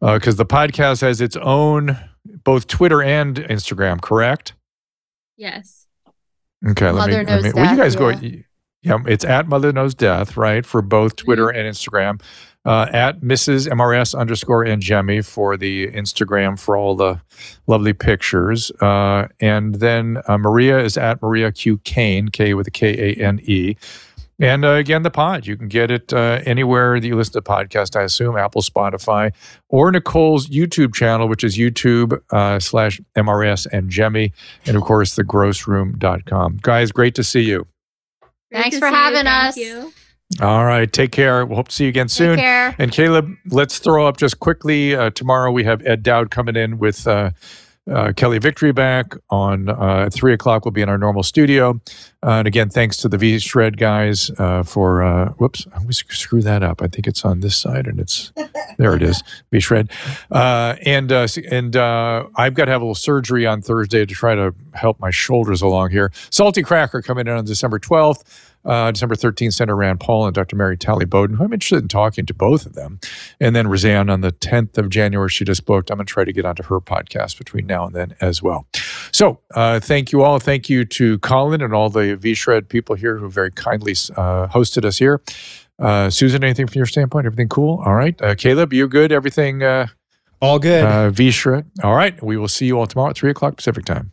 [0.01, 1.99] because uh, the podcast has its own
[2.45, 4.01] both Twitter and Instagram.
[4.01, 4.55] Correct?
[5.37, 5.87] Yes.
[6.67, 6.93] Okay.
[6.93, 7.17] Mother let me.
[7.25, 8.01] Knows let me well, you guys yeah.
[8.01, 8.41] go.
[8.83, 10.65] Yeah, it's at Mother Knows Death, right?
[10.65, 11.59] For both Twitter mm-hmm.
[11.59, 12.21] and Instagram.
[12.67, 13.69] Uh, at Mrs.
[13.69, 17.21] MRS underscore Angemi for the Instagram for all the
[17.67, 18.71] lovely pictures.
[18.81, 23.23] Uh, and then uh, Maria is at Maria Q Kane, K with a K A
[23.23, 23.77] N E.
[24.41, 27.43] And uh, again, the pod, you can get it uh, anywhere that you listen to
[27.43, 29.33] podcast, I assume, Apple, Spotify,
[29.69, 34.33] or Nicole's YouTube channel, which is YouTube uh, slash MRS Angemi.
[34.67, 36.59] And of course, thegrossroom.com.
[36.63, 37.67] Guys, great to see you.
[38.51, 39.57] Great Thanks for having us.
[40.41, 40.93] All right.
[40.93, 41.47] Take care.
[41.47, 42.39] We'll hope to see you again soon.
[42.79, 44.97] And Caleb, let's throw up just quickly.
[44.97, 47.07] Uh, tomorrow we have Ed Dowd coming in with
[47.91, 50.65] uh, Kelly Victory back on uh, three o'clock.
[50.65, 51.81] We'll be in our normal studio.
[52.23, 55.03] Uh, and again, thanks to the V Shred guys uh, for.
[55.03, 56.81] Uh, whoops, I always screw that up.
[56.81, 58.33] I think it's on this side, and it's
[58.79, 58.95] there.
[58.95, 59.91] It is V Shred,
[60.31, 64.55] uh, and and I've got to have a little surgery on Thursday to try to
[64.73, 66.11] help my shoulders along here.
[66.31, 70.57] Salty Cracker coming in on December twelfth uh, December 13th, Senator Rand Paul and Dr.
[70.57, 72.99] Mary Talley Bowden, who I'm interested in talking to both of them.
[73.41, 75.91] And then Roseanne on the 10th of January, she just booked.
[75.91, 78.67] I'm going to try to get onto her podcast between now and then as well.
[79.13, 80.39] So uh, thank you all.
[80.39, 84.85] Thank you to Colin and all the V-Shred people here who very kindly uh, hosted
[84.85, 85.21] us here.
[85.79, 87.27] Uh, Susan, anything from your standpoint?
[87.27, 87.83] Everything cool?
[87.85, 88.21] All right.
[88.23, 89.13] Uh, Caleb, you good?
[89.13, 89.63] Everything?
[89.63, 89.89] Uh,
[90.41, 91.15] all good.
[91.15, 91.71] V-Shred.
[91.83, 92.23] All right.
[92.23, 94.13] We will see you all tomorrow at 3 o'clock Pacific time.